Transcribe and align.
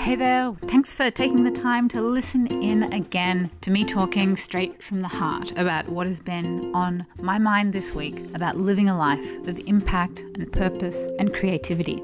Hey 0.00 0.16
there, 0.16 0.56
thanks 0.62 0.94
for 0.94 1.10
taking 1.10 1.44
the 1.44 1.50
time 1.50 1.86
to 1.88 2.00
listen 2.00 2.46
in 2.62 2.90
again 2.94 3.50
to 3.60 3.70
me 3.70 3.84
talking 3.84 4.34
straight 4.34 4.82
from 4.82 5.02
the 5.02 5.08
heart 5.08 5.52
about 5.58 5.90
what 5.90 6.06
has 6.06 6.20
been 6.20 6.74
on 6.74 7.06
my 7.20 7.36
mind 7.38 7.74
this 7.74 7.94
week 7.94 8.18
about 8.34 8.56
living 8.56 8.88
a 8.88 8.96
life 8.96 9.46
of 9.46 9.58
impact 9.66 10.20
and 10.20 10.50
purpose 10.50 10.96
and 11.18 11.34
creativity. 11.34 12.02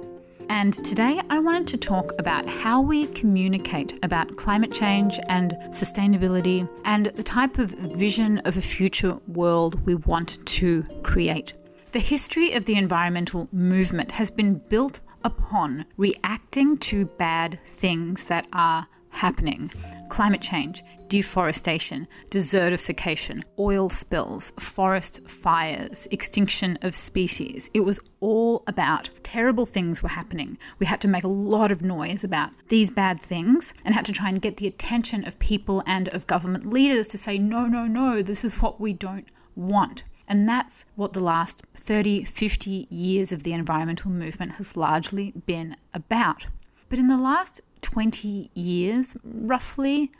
And 0.50 0.74
today 0.84 1.22
I 1.30 1.38
wanted 1.38 1.68
to 1.68 1.78
talk 1.78 2.12
about 2.18 2.46
how 2.46 2.82
we 2.82 3.06
communicate 3.06 3.98
about 4.04 4.36
climate 4.36 4.74
change 4.74 5.18
and 5.30 5.52
sustainability 5.70 6.68
and 6.84 7.06
the 7.06 7.22
type 7.22 7.56
of 7.56 7.70
vision 7.70 8.40
of 8.40 8.58
a 8.58 8.62
future 8.62 9.16
world 9.26 9.86
we 9.86 9.94
want 9.94 10.44
to 10.44 10.84
create. 11.02 11.54
The 11.92 12.00
history 12.00 12.52
of 12.52 12.66
the 12.66 12.74
environmental 12.74 13.48
movement 13.52 14.12
has 14.12 14.30
been 14.30 14.56
built 14.68 15.00
upon 15.26 15.84
reacting 15.96 16.78
to 16.78 17.04
bad 17.04 17.58
things 17.66 18.24
that 18.24 18.46
are 18.52 18.86
happening 19.10 19.68
climate 20.08 20.40
change, 20.40 20.84
deforestation, 21.08 22.06
desertification, 22.30 23.42
oil 23.58 23.88
spills, 23.88 24.52
forest 24.60 25.20
fires, 25.28 26.06
extinction 26.12 26.78
of 26.82 26.94
species. 26.94 27.68
It 27.74 27.80
was 27.80 27.98
all 28.20 28.62
about 28.68 29.10
terrible 29.24 29.66
things 29.66 30.00
were 30.00 30.08
happening. 30.08 30.56
We 30.78 30.86
had 30.86 31.00
to 31.00 31.08
make 31.08 31.24
a 31.24 31.28
lot 31.28 31.72
of 31.72 31.82
noise 31.82 32.22
about 32.22 32.50
these 32.68 32.88
bad 32.88 33.20
things 33.20 33.74
and 33.84 33.96
had 33.96 34.04
to 34.04 34.12
try 34.12 34.28
and 34.28 34.40
get 34.40 34.58
the 34.58 34.68
attention 34.68 35.26
of 35.26 35.40
people 35.40 35.82
and 35.86 36.08
of 36.10 36.28
government 36.28 36.64
leaders 36.64 37.08
to 37.08 37.18
say, 37.18 37.36
no, 37.36 37.66
no, 37.66 37.88
no, 37.88 38.22
this 38.22 38.44
is 38.44 38.62
what 38.62 38.80
we 38.80 38.92
don't 38.92 39.28
want. 39.56 40.04
And 40.28 40.48
that's 40.48 40.84
what 40.96 41.12
the 41.12 41.20
last 41.20 41.62
30, 41.74 42.24
50 42.24 42.88
years 42.90 43.32
of 43.32 43.42
the 43.42 43.52
environmental 43.52 44.10
movement 44.10 44.52
has 44.52 44.76
largely 44.76 45.32
been 45.46 45.76
about. 45.94 46.46
But 46.88 46.98
in 46.98 47.08
the 47.08 47.18
last 47.18 47.60
20 47.82 48.50
years, 48.54 49.16
roughly, 49.22 50.10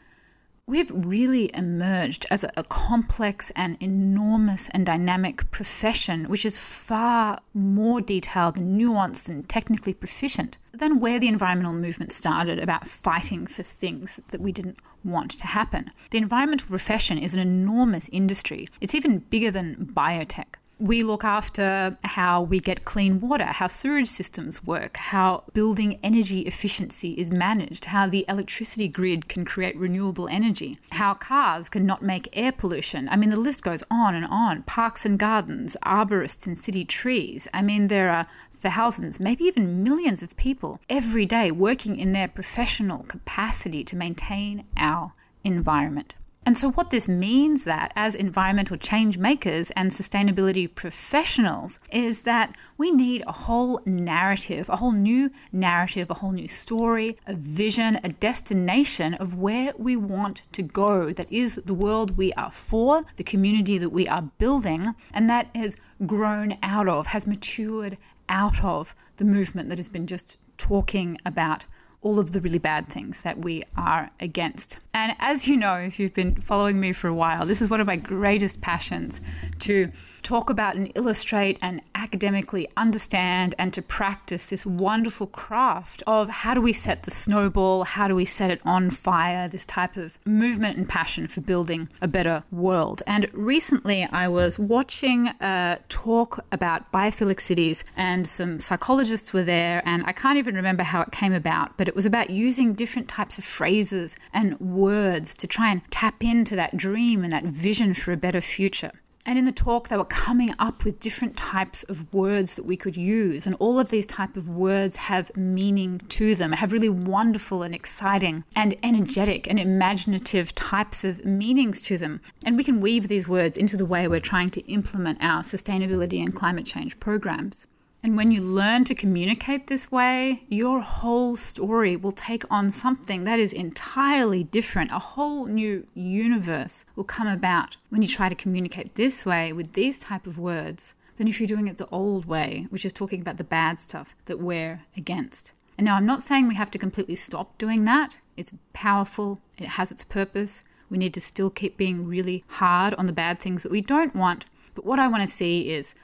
we've 0.68 0.90
really 0.92 1.54
emerged 1.54 2.26
as 2.30 2.44
a, 2.44 2.64
complex 2.68 3.52
and 3.54 3.76
enormous 3.80 4.68
and 4.70 4.84
dynamic 4.84 5.48
profession, 5.50 6.24
which 6.24 6.44
is 6.44 6.58
far 6.58 7.38
more 7.54 8.00
detailed 8.00 8.58
and 8.58 8.80
nuanced 8.80 9.28
and 9.28 9.48
technically 9.48 9.94
proficient 9.94 10.58
than 10.72 10.98
where 10.98 11.20
the 11.20 11.28
environmental 11.28 11.72
movement 11.72 12.12
started 12.12 12.58
about 12.58 12.86
fighting 12.86 13.46
for 13.46 13.62
things 13.62 14.18
that 14.28 14.40
we 14.40 14.50
didn't 14.50 14.78
want 15.04 15.30
to 15.30 15.46
happen. 15.46 15.90
The 16.10 16.18
environmental 16.18 16.68
profession 16.68 17.18
is 17.18 17.32
an 17.32 17.40
enormous 17.40 18.08
industry, 18.10 18.68
it's 18.80 18.94
even 18.94 19.18
bigger 19.18 19.50
than 19.50 19.90
biotech 19.94 20.56
we 20.78 21.02
look 21.02 21.24
after 21.24 21.96
how 22.04 22.42
we 22.42 22.60
get 22.60 22.84
clean 22.84 23.20
water, 23.20 23.46
how 23.46 23.66
sewage 23.66 24.08
systems 24.08 24.62
work, 24.64 24.96
how 24.98 25.44
building 25.54 25.98
energy 26.02 26.40
efficiency 26.40 27.12
is 27.12 27.32
managed, 27.32 27.86
how 27.86 28.06
the 28.06 28.26
electricity 28.28 28.86
grid 28.86 29.28
can 29.28 29.44
create 29.44 29.76
renewable 29.76 30.28
energy, 30.28 30.78
how 30.90 31.14
cars 31.14 31.68
can 31.70 31.86
not 31.86 32.02
make 32.02 32.28
air 32.34 32.52
pollution. 32.52 33.08
I 33.08 33.16
mean, 33.16 33.30
the 33.30 33.40
list 33.40 33.62
goes 33.62 33.82
on 33.90 34.14
and 34.14 34.26
on. 34.26 34.64
Parks 34.64 35.06
and 35.06 35.18
gardens, 35.18 35.76
arborists 35.82 36.46
and 36.46 36.58
city 36.58 36.84
trees. 36.84 37.48
I 37.54 37.62
mean, 37.62 37.86
there 37.86 38.10
are 38.10 38.26
thousands, 38.52 39.18
maybe 39.18 39.44
even 39.44 39.82
millions 39.82 40.22
of 40.22 40.36
people 40.36 40.80
every 40.90 41.24
day 41.24 41.50
working 41.50 41.98
in 41.98 42.12
their 42.12 42.28
professional 42.28 43.04
capacity 43.04 43.82
to 43.84 43.96
maintain 43.96 44.64
our 44.76 45.12
environment. 45.42 46.14
And 46.46 46.56
so, 46.56 46.70
what 46.70 46.90
this 46.90 47.08
means 47.08 47.64
that 47.64 47.92
as 47.96 48.14
environmental 48.14 48.76
change 48.76 49.18
makers 49.18 49.72
and 49.72 49.90
sustainability 49.90 50.72
professionals 50.72 51.80
is 51.90 52.20
that 52.20 52.56
we 52.78 52.92
need 52.92 53.24
a 53.26 53.32
whole 53.32 53.80
narrative, 53.84 54.68
a 54.68 54.76
whole 54.76 54.92
new 54.92 55.28
narrative, 55.50 56.08
a 56.08 56.14
whole 56.14 56.30
new 56.30 56.46
story, 56.46 57.18
a 57.26 57.34
vision, 57.34 57.98
a 58.04 58.10
destination 58.10 59.14
of 59.14 59.34
where 59.34 59.72
we 59.76 59.96
want 59.96 60.44
to 60.52 60.62
go. 60.62 61.10
That 61.10 61.32
is 61.32 61.56
the 61.56 61.74
world 61.74 62.16
we 62.16 62.32
are 62.34 62.52
for, 62.52 63.04
the 63.16 63.24
community 63.24 63.76
that 63.78 63.90
we 63.90 64.06
are 64.06 64.22
building, 64.38 64.94
and 65.12 65.28
that 65.28 65.48
has 65.56 65.76
grown 66.06 66.58
out 66.62 66.86
of, 66.86 67.08
has 67.08 67.26
matured 67.26 67.98
out 68.28 68.62
of 68.62 68.94
the 69.16 69.24
movement 69.24 69.68
that 69.68 69.78
has 69.78 69.88
been 69.88 70.06
just 70.06 70.38
talking 70.58 71.18
about 71.26 71.66
all 72.06 72.20
of 72.20 72.30
the 72.30 72.40
really 72.40 72.60
bad 72.60 72.88
things 72.88 73.22
that 73.22 73.38
we 73.38 73.64
are 73.76 74.08
against. 74.20 74.78
And 74.94 75.16
as 75.18 75.48
you 75.48 75.56
know, 75.56 75.74
if 75.74 75.98
you've 75.98 76.14
been 76.14 76.36
following 76.36 76.78
me 76.78 76.92
for 76.92 77.08
a 77.08 77.14
while, 77.14 77.44
this 77.44 77.60
is 77.60 77.68
one 77.68 77.80
of 77.80 77.86
my 77.88 77.96
greatest 77.96 78.60
passions 78.60 79.20
to 79.58 79.90
talk 80.26 80.50
about 80.50 80.74
and 80.74 80.90
illustrate 80.96 81.56
and 81.62 81.80
academically 81.94 82.68
understand 82.76 83.54
and 83.60 83.72
to 83.72 83.80
practice 83.80 84.46
this 84.46 84.66
wonderful 84.66 85.28
craft 85.28 86.02
of 86.08 86.28
how 86.28 86.52
do 86.52 86.60
we 86.60 86.72
set 86.72 87.02
the 87.02 87.12
snowball, 87.12 87.84
how 87.84 88.08
do 88.08 88.14
we 88.16 88.24
set 88.24 88.50
it 88.50 88.60
on 88.64 88.90
fire, 88.90 89.46
this 89.46 89.64
type 89.64 89.96
of 89.96 90.18
movement 90.24 90.76
and 90.76 90.88
passion 90.88 91.28
for 91.28 91.42
building 91.42 91.88
a 92.02 92.08
better 92.08 92.42
world. 92.50 93.04
And 93.06 93.28
recently 93.32 94.02
I 94.10 94.26
was 94.26 94.58
watching 94.58 95.28
a 95.40 95.78
talk 95.88 96.44
about 96.50 96.90
biophilic 96.90 97.40
cities, 97.40 97.84
and 97.96 98.26
some 98.26 98.58
psychologists 98.58 99.32
were 99.32 99.44
there, 99.44 99.80
and 99.86 100.02
I 100.06 100.12
can't 100.12 100.38
even 100.38 100.56
remember 100.56 100.82
how 100.82 101.02
it 101.02 101.12
came 101.12 101.34
about, 101.34 101.76
but 101.76 101.86
it 101.86 101.94
was 101.94 102.04
about 102.04 102.30
using 102.30 102.74
different 102.74 103.08
types 103.08 103.38
of 103.38 103.44
phrases 103.44 104.16
and 104.32 104.58
words 104.58 105.36
to 105.36 105.46
try 105.46 105.70
and 105.70 105.82
tap 105.92 106.24
into 106.24 106.56
that 106.56 106.76
dream 106.76 107.22
and 107.22 107.32
that 107.32 107.44
vision 107.44 107.94
for 107.94 108.10
a 108.10 108.16
better 108.16 108.40
future. 108.40 108.90
And 109.26 109.36
in 109.40 109.44
the 109.44 109.50
talk, 109.50 109.88
they 109.88 109.96
were 109.96 110.04
coming 110.04 110.54
up 110.60 110.84
with 110.84 111.00
different 111.00 111.36
types 111.36 111.82
of 111.84 112.12
words 112.14 112.54
that 112.54 112.64
we 112.64 112.76
could 112.76 112.96
use. 112.96 113.44
And 113.44 113.56
all 113.58 113.80
of 113.80 113.90
these 113.90 114.06
type 114.06 114.36
of 114.36 114.48
words 114.48 114.94
have 114.94 115.36
meaning 115.36 116.00
to 116.10 116.36
them, 116.36 116.52
have 116.52 116.72
really 116.72 116.88
wonderful 116.88 117.64
and 117.64 117.74
exciting 117.74 118.44
and 118.54 118.76
energetic 118.84 119.50
and 119.50 119.58
imaginative 119.58 120.54
types 120.54 121.02
of 121.02 121.24
meanings 121.24 121.82
to 121.82 121.98
them. 121.98 122.20
And 122.44 122.56
we 122.56 122.62
can 122.62 122.80
weave 122.80 123.08
these 123.08 123.26
words 123.26 123.58
into 123.58 123.76
the 123.76 123.84
way 123.84 124.06
we're 124.06 124.20
trying 124.20 124.50
to 124.50 124.72
implement 124.72 125.18
our 125.20 125.42
sustainability 125.42 126.20
and 126.20 126.32
climate 126.32 126.64
change 126.64 127.00
programs. 127.00 127.66
And 128.06 128.16
when 128.16 128.30
you 128.30 128.40
learn 128.40 128.84
to 128.84 128.94
communicate 128.94 129.66
this 129.66 129.90
way, 129.90 130.44
your 130.48 130.78
whole 130.78 131.34
story 131.34 131.96
will 131.96 132.12
take 132.12 132.44
on 132.48 132.70
something 132.70 133.24
that 133.24 133.40
is 133.40 133.52
entirely 133.52 134.44
different. 134.44 134.92
A 134.92 135.00
whole 135.00 135.46
new 135.46 135.84
universe 135.92 136.84
will 136.94 137.02
come 137.02 137.26
about 137.26 137.76
when 137.88 138.02
you 138.02 138.06
try 138.06 138.28
to 138.28 138.36
communicate 138.36 138.94
this 138.94 139.26
way 139.26 139.52
with 139.52 139.72
these 139.72 139.98
type 139.98 140.28
of 140.28 140.38
words 140.38 140.94
than 141.16 141.26
if 141.26 141.40
you're 141.40 141.48
doing 141.48 141.66
it 141.66 141.78
the 141.78 141.88
old 141.88 142.26
way, 142.26 142.68
which 142.70 142.84
is 142.84 142.92
talking 142.92 143.20
about 143.20 143.38
the 143.38 143.42
bad 143.42 143.80
stuff 143.80 144.14
that 144.26 144.38
we're 144.38 144.78
against. 144.96 145.50
And 145.76 145.84
now 145.84 145.96
I'm 145.96 146.06
not 146.06 146.22
saying 146.22 146.46
we 146.46 146.54
have 146.54 146.70
to 146.70 146.78
completely 146.78 147.16
stop 147.16 147.58
doing 147.58 147.86
that. 147.86 148.18
It's 148.36 148.52
powerful, 148.72 149.40
it 149.58 149.70
has 149.70 149.90
its 149.90 150.04
purpose. 150.04 150.62
We 150.90 150.96
need 150.96 151.14
to 151.14 151.20
still 151.20 151.50
keep 151.50 151.76
being 151.76 152.06
really 152.06 152.44
hard 152.46 152.94
on 152.94 153.06
the 153.06 153.12
bad 153.12 153.40
things 153.40 153.64
that 153.64 153.72
we 153.72 153.80
don't 153.80 154.14
want. 154.14 154.44
But 154.76 154.86
what 154.86 155.00
I 155.00 155.08
want 155.08 155.22
to 155.22 155.26
see 155.26 155.72
is 155.72 155.96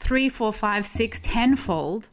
three, 0.00 0.28
four, 0.28 0.52
five, 0.52 0.86
six, 0.86 1.20
tenfold 1.20 2.08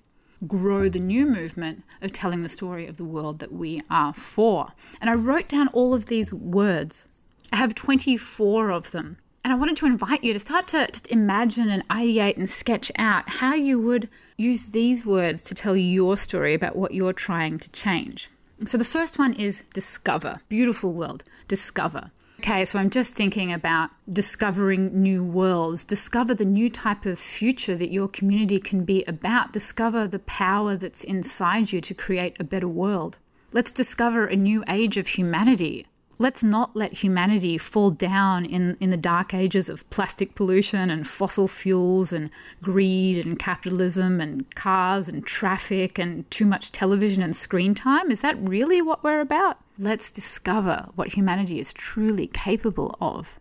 grow 0.45 0.87
the 0.87 0.99
new 0.99 1.25
movement 1.25 1.83
of 2.01 2.11
telling 2.11 2.43
the 2.43 2.49
story 2.49 2.85
of 2.85 2.97
the 2.97 3.03
world 3.03 3.39
that 3.39 3.51
we 3.51 3.81
are 3.89 4.13
for. 4.13 4.67
And 5.01 5.09
I 5.09 5.15
wrote 5.15 5.47
down 5.47 5.67
all 5.69 5.93
of 5.95 6.05
these 6.05 6.31
words. 6.31 7.07
I 7.51 7.55
have 7.55 7.73
24 7.73 8.69
of 8.69 8.91
them. 8.91 9.17
And 9.43 9.53
I 9.53 9.55
wanted 9.55 9.77
to 9.77 9.85
invite 9.85 10.23
you 10.23 10.33
to 10.33 10.39
start 10.39 10.67
to 10.69 10.87
just 10.91 11.07
imagine 11.07 11.69
and 11.69 11.87
ideate 11.87 12.37
and 12.37 12.49
sketch 12.49 12.91
out 12.97 13.29
how 13.29 13.55
you 13.55 13.79
would 13.79 14.09
use 14.35 14.65
these 14.65 15.05
words 15.05 15.45
to 15.45 15.55
tell 15.55 15.75
your 15.75 16.17
story 16.17 16.53
about 16.53 16.75
what 16.75 16.93
you're 16.93 17.13
trying 17.13 17.57
to 17.59 17.69
change. 17.71 18.29
So 18.65 18.77
the 18.77 18.83
first 18.83 19.17
one 19.17 19.33
is 19.33 19.63
discover. 19.73 20.41
Beautiful 20.49 20.91
world. 20.91 21.23
Discover. 21.47 22.11
Okay, 22.39 22.65
so 22.65 22.77
I'm 22.77 22.91
just 22.91 23.15
thinking 23.15 23.51
about 23.51 23.89
discovering 24.11 25.01
new 25.01 25.23
worlds, 25.23 25.83
discover 25.83 26.35
the 26.35 26.45
new 26.45 26.69
type 26.69 27.05
of 27.05 27.17
future 27.17 27.75
that 27.75 27.91
your 27.91 28.07
community 28.07 28.59
can 28.59 28.85
be 28.85 29.03
about, 29.05 29.53
discover 29.53 30.07
the 30.07 30.19
power 30.19 30.75
that's 30.75 31.03
inside 31.03 31.71
you 31.71 31.81
to 31.81 31.93
create 31.95 32.37
a 32.39 32.43
better 32.43 32.67
world. 32.67 33.17
Let's 33.53 33.71
discover 33.71 34.27
a 34.27 34.35
new 34.35 34.63
age 34.67 34.97
of 34.97 35.07
humanity, 35.07 35.87
let's 36.19 36.43
not 36.43 36.75
let 36.75 36.93
humanity 36.93 37.57
fall 37.57 37.91
down 37.91 38.45
in, 38.45 38.77
in 38.79 38.89
the 38.89 38.97
dark 38.97 39.33
ages 39.33 39.69
of 39.69 39.87
plastic 39.89 40.35
pollution 40.35 40.89
and 40.89 41.07
fossil 41.07 41.47
fuels 41.47 42.13
and 42.13 42.29
greed 42.61 43.25
and 43.25 43.37
capitalism 43.37 44.19
and 44.19 44.53
cars 44.55 45.07
and 45.09 45.25
traffic 45.25 45.97
and 45.97 46.29
too 46.31 46.45
much 46.45 46.71
television 46.71 47.21
and 47.21 47.35
screen 47.35 47.75
time. 47.75 48.11
Is 48.11 48.21
that 48.21 48.37
really 48.39 48.81
what 48.81 49.03
we're 49.03 49.21
about? 49.21 49.57
Let's 49.77 50.11
discover 50.11 50.89
what 50.95 51.09
humanity 51.09 51.59
is 51.59 51.73
truly 51.73 52.27
capable 52.27 52.97
of. 53.01 53.39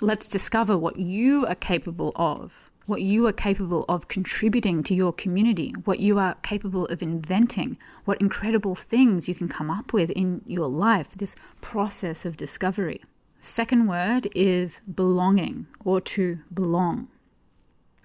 Let's 0.00 0.28
discover 0.28 0.78
what 0.78 0.98
you 0.98 1.46
are 1.46 1.54
capable 1.54 2.12
of 2.16 2.67
what 2.88 3.02
you 3.02 3.26
are 3.26 3.34
capable 3.34 3.84
of 3.86 4.08
contributing 4.08 4.82
to 4.82 4.94
your 4.94 5.12
community, 5.12 5.74
what 5.84 6.00
you 6.00 6.18
are 6.18 6.34
capable 6.36 6.86
of 6.86 7.02
inventing, 7.02 7.76
what 8.06 8.18
incredible 8.18 8.74
things 8.74 9.28
you 9.28 9.34
can 9.34 9.46
come 9.46 9.70
up 9.70 9.92
with 9.92 10.08
in 10.12 10.40
your 10.46 10.68
life, 10.68 11.10
this 11.14 11.36
process 11.60 12.24
of 12.24 12.38
discovery. 12.38 13.02
Second 13.42 13.86
word 13.88 14.26
is 14.34 14.80
belonging 14.92 15.66
or 15.84 16.00
to 16.00 16.38
belong. 16.52 17.08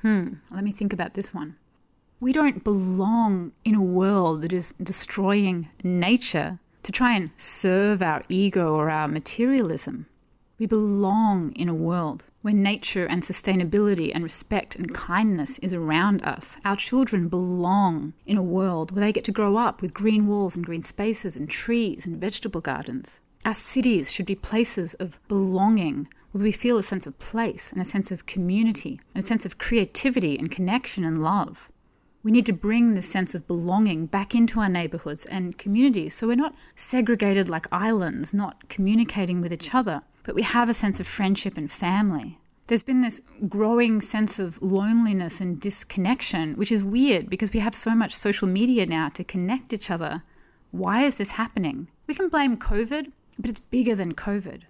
Hmm, 0.01 0.33
let 0.51 0.65
me 0.65 0.73
think 0.73 0.91
about 0.91 1.13
this 1.13 1.33
one. 1.33 1.55
We 2.19 2.33
don't 2.33 2.61
belong 2.61 3.53
in 3.63 3.75
a 3.75 3.81
world 3.81 4.41
that 4.41 4.51
is 4.51 4.73
destroying 4.83 5.69
nature. 5.81 6.59
to 6.83 6.91
try 6.91 7.13
and 7.15 7.29
serve 7.37 8.01
our 8.01 8.21
ego 8.27 8.75
or 8.75 8.89
our 8.89 9.07
materialism. 9.07 10.05
We 10.59 10.65
belong 10.65 11.53
in 11.53 11.69
a 11.69 11.73
world 11.73 12.25
where 12.43 12.53
nature 12.53 13.05
and 13.05 13.23
sustainability 13.23 14.11
and 14.13 14.21
respect 14.21 14.75
and 14.75 14.93
kindness 14.93 15.57
is 15.59 15.73
around 15.73 16.21
us. 16.23 16.57
Our 16.65 16.75
children 16.75 17.29
belong 17.29 18.13
in 18.25 18.37
a 18.37 18.43
world 18.43 18.91
where 18.91 19.03
they 19.03 19.13
get 19.13 19.23
to 19.23 19.31
grow 19.31 19.55
up 19.55 19.81
with 19.81 19.93
green 19.93 20.27
walls 20.27 20.55
and 20.55 20.65
green 20.65 20.81
spaces 20.81 21.37
and 21.37 21.49
trees 21.49 22.05
and 22.05 22.19
vegetable 22.19 22.59
gardens. 22.59 23.21
Our 23.45 23.53
cities 23.53 24.11
should 24.11 24.25
be 24.25 24.35
places 24.35 24.93
of 24.95 25.25
belonging 25.29 26.09
where 26.33 26.43
we 26.43 26.51
feel 26.51 26.77
a 26.77 26.83
sense 26.83 27.07
of 27.07 27.17
place 27.17 27.71
and 27.71 27.81
a 27.81 27.85
sense 27.85 28.11
of 28.11 28.25
community 28.25 28.99
and 29.15 29.23
a 29.23 29.27
sense 29.27 29.45
of 29.45 29.57
creativity 29.57 30.37
and 30.37 30.51
connection 30.51 31.05
and 31.05 31.23
love. 31.23 31.71
We 32.23 32.31
need 32.31 32.45
to 32.47 32.53
bring 32.53 32.93
this 32.93 33.09
sense 33.09 33.33
of 33.35 33.47
belonging 33.47 34.07
back 34.07 34.35
into 34.35 34.59
our 34.59 34.69
neighborhoods 34.69 35.23
and 35.25 35.57
communities 35.57 36.13
so 36.13 36.27
we're 36.27 36.35
not 36.35 36.55
segregated 36.75 37.47
like 37.47 37.67
islands, 37.71 38.33
not 38.33 38.67
communicating 38.67 39.39
with 39.39 39.53
each 39.53 39.73
other, 39.73 40.03
but 40.23 40.35
we 40.35 40.41
have 40.41 40.69
a 40.69 40.73
sense 40.73 40.99
of 40.99 41.07
friendship 41.07 41.57
and 41.57 41.71
family. 41.71 42.39
There's 42.67 42.83
been 42.83 43.01
this 43.01 43.21
growing 43.49 43.99
sense 43.99 44.39
of 44.39 44.61
loneliness 44.61 45.41
and 45.41 45.59
disconnection, 45.59 46.53
which 46.53 46.71
is 46.71 46.83
weird 46.83 47.29
because 47.29 47.51
we 47.51 47.59
have 47.59 47.75
so 47.75 47.93
much 47.93 48.15
social 48.15 48.47
media 48.47 48.85
now 48.85 49.09
to 49.09 49.23
connect 49.23 49.73
each 49.73 49.91
other. 49.91 50.23
Why 50.71 51.03
is 51.03 51.17
this 51.17 51.31
happening? 51.31 51.89
We 52.07 52.15
can 52.15 52.29
blame 52.29 52.57
COVID, 52.57 53.11
but 53.37 53.49
it's 53.49 53.59
bigger 53.59 53.95
than 53.95 54.15
COVID. 54.15 54.61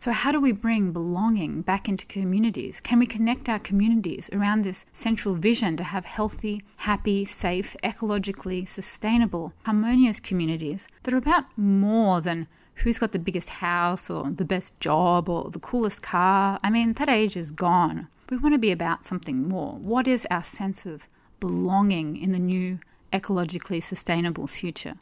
So, 0.00 0.12
how 0.12 0.32
do 0.32 0.40
we 0.40 0.52
bring 0.52 0.92
belonging 0.92 1.60
back 1.60 1.86
into 1.86 2.06
communities? 2.06 2.80
Can 2.80 2.98
we 2.98 3.06
connect 3.06 3.50
our 3.50 3.58
communities 3.58 4.30
around 4.32 4.62
this 4.62 4.86
central 4.94 5.34
vision 5.34 5.76
to 5.76 5.84
have 5.84 6.06
healthy, 6.06 6.62
happy, 6.78 7.26
safe, 7.26 7.76
ecologically 7.84 8.66
sustainable, 8.66 9.52
harmonious 9.64 10.18
communities 10.18 10.88
that 11.02 11.12
are 11.12 11.18
about 11.18 11.44
more 11.58 12.22
than 12.22 12.48
who's 12.74 12.98
got 12.98 13.12
the 13.12 13.18
biggest 13.18 13.50
house 13.50 14.08
or 14.08 14.30
the 14.30 14.44
best 14.44 14.78
job 14.80 15.28
or 15.28 15.50
the 15.50 15.58
coolest 15.58 16.02
car? 16.02 16.58
I 16.62 16.70
mean, 16.70 16.94
that 16.94 17.08
age 17.08 17.36
is 17.36 17.50
gone. 17.50 18.08
We 18.30 18.36
want 18.36 18.54
to 18.54 18.58
be 18.58 18.72
about 18.72 19.06
something 19.06 19.48
more. 19.48 19.72
What 19.74 20.06
is 20.06 20.26
our 20.30 20.44
sense 20.44 20.86
of 20.86 21.08
belonging 21.40 22.16
in 22.16 22.32
the 22.32 22.38
new 22.38 22.78
ecologically 23.12 23.82
sustainable 23.82 24.46
future? 24.46 24.94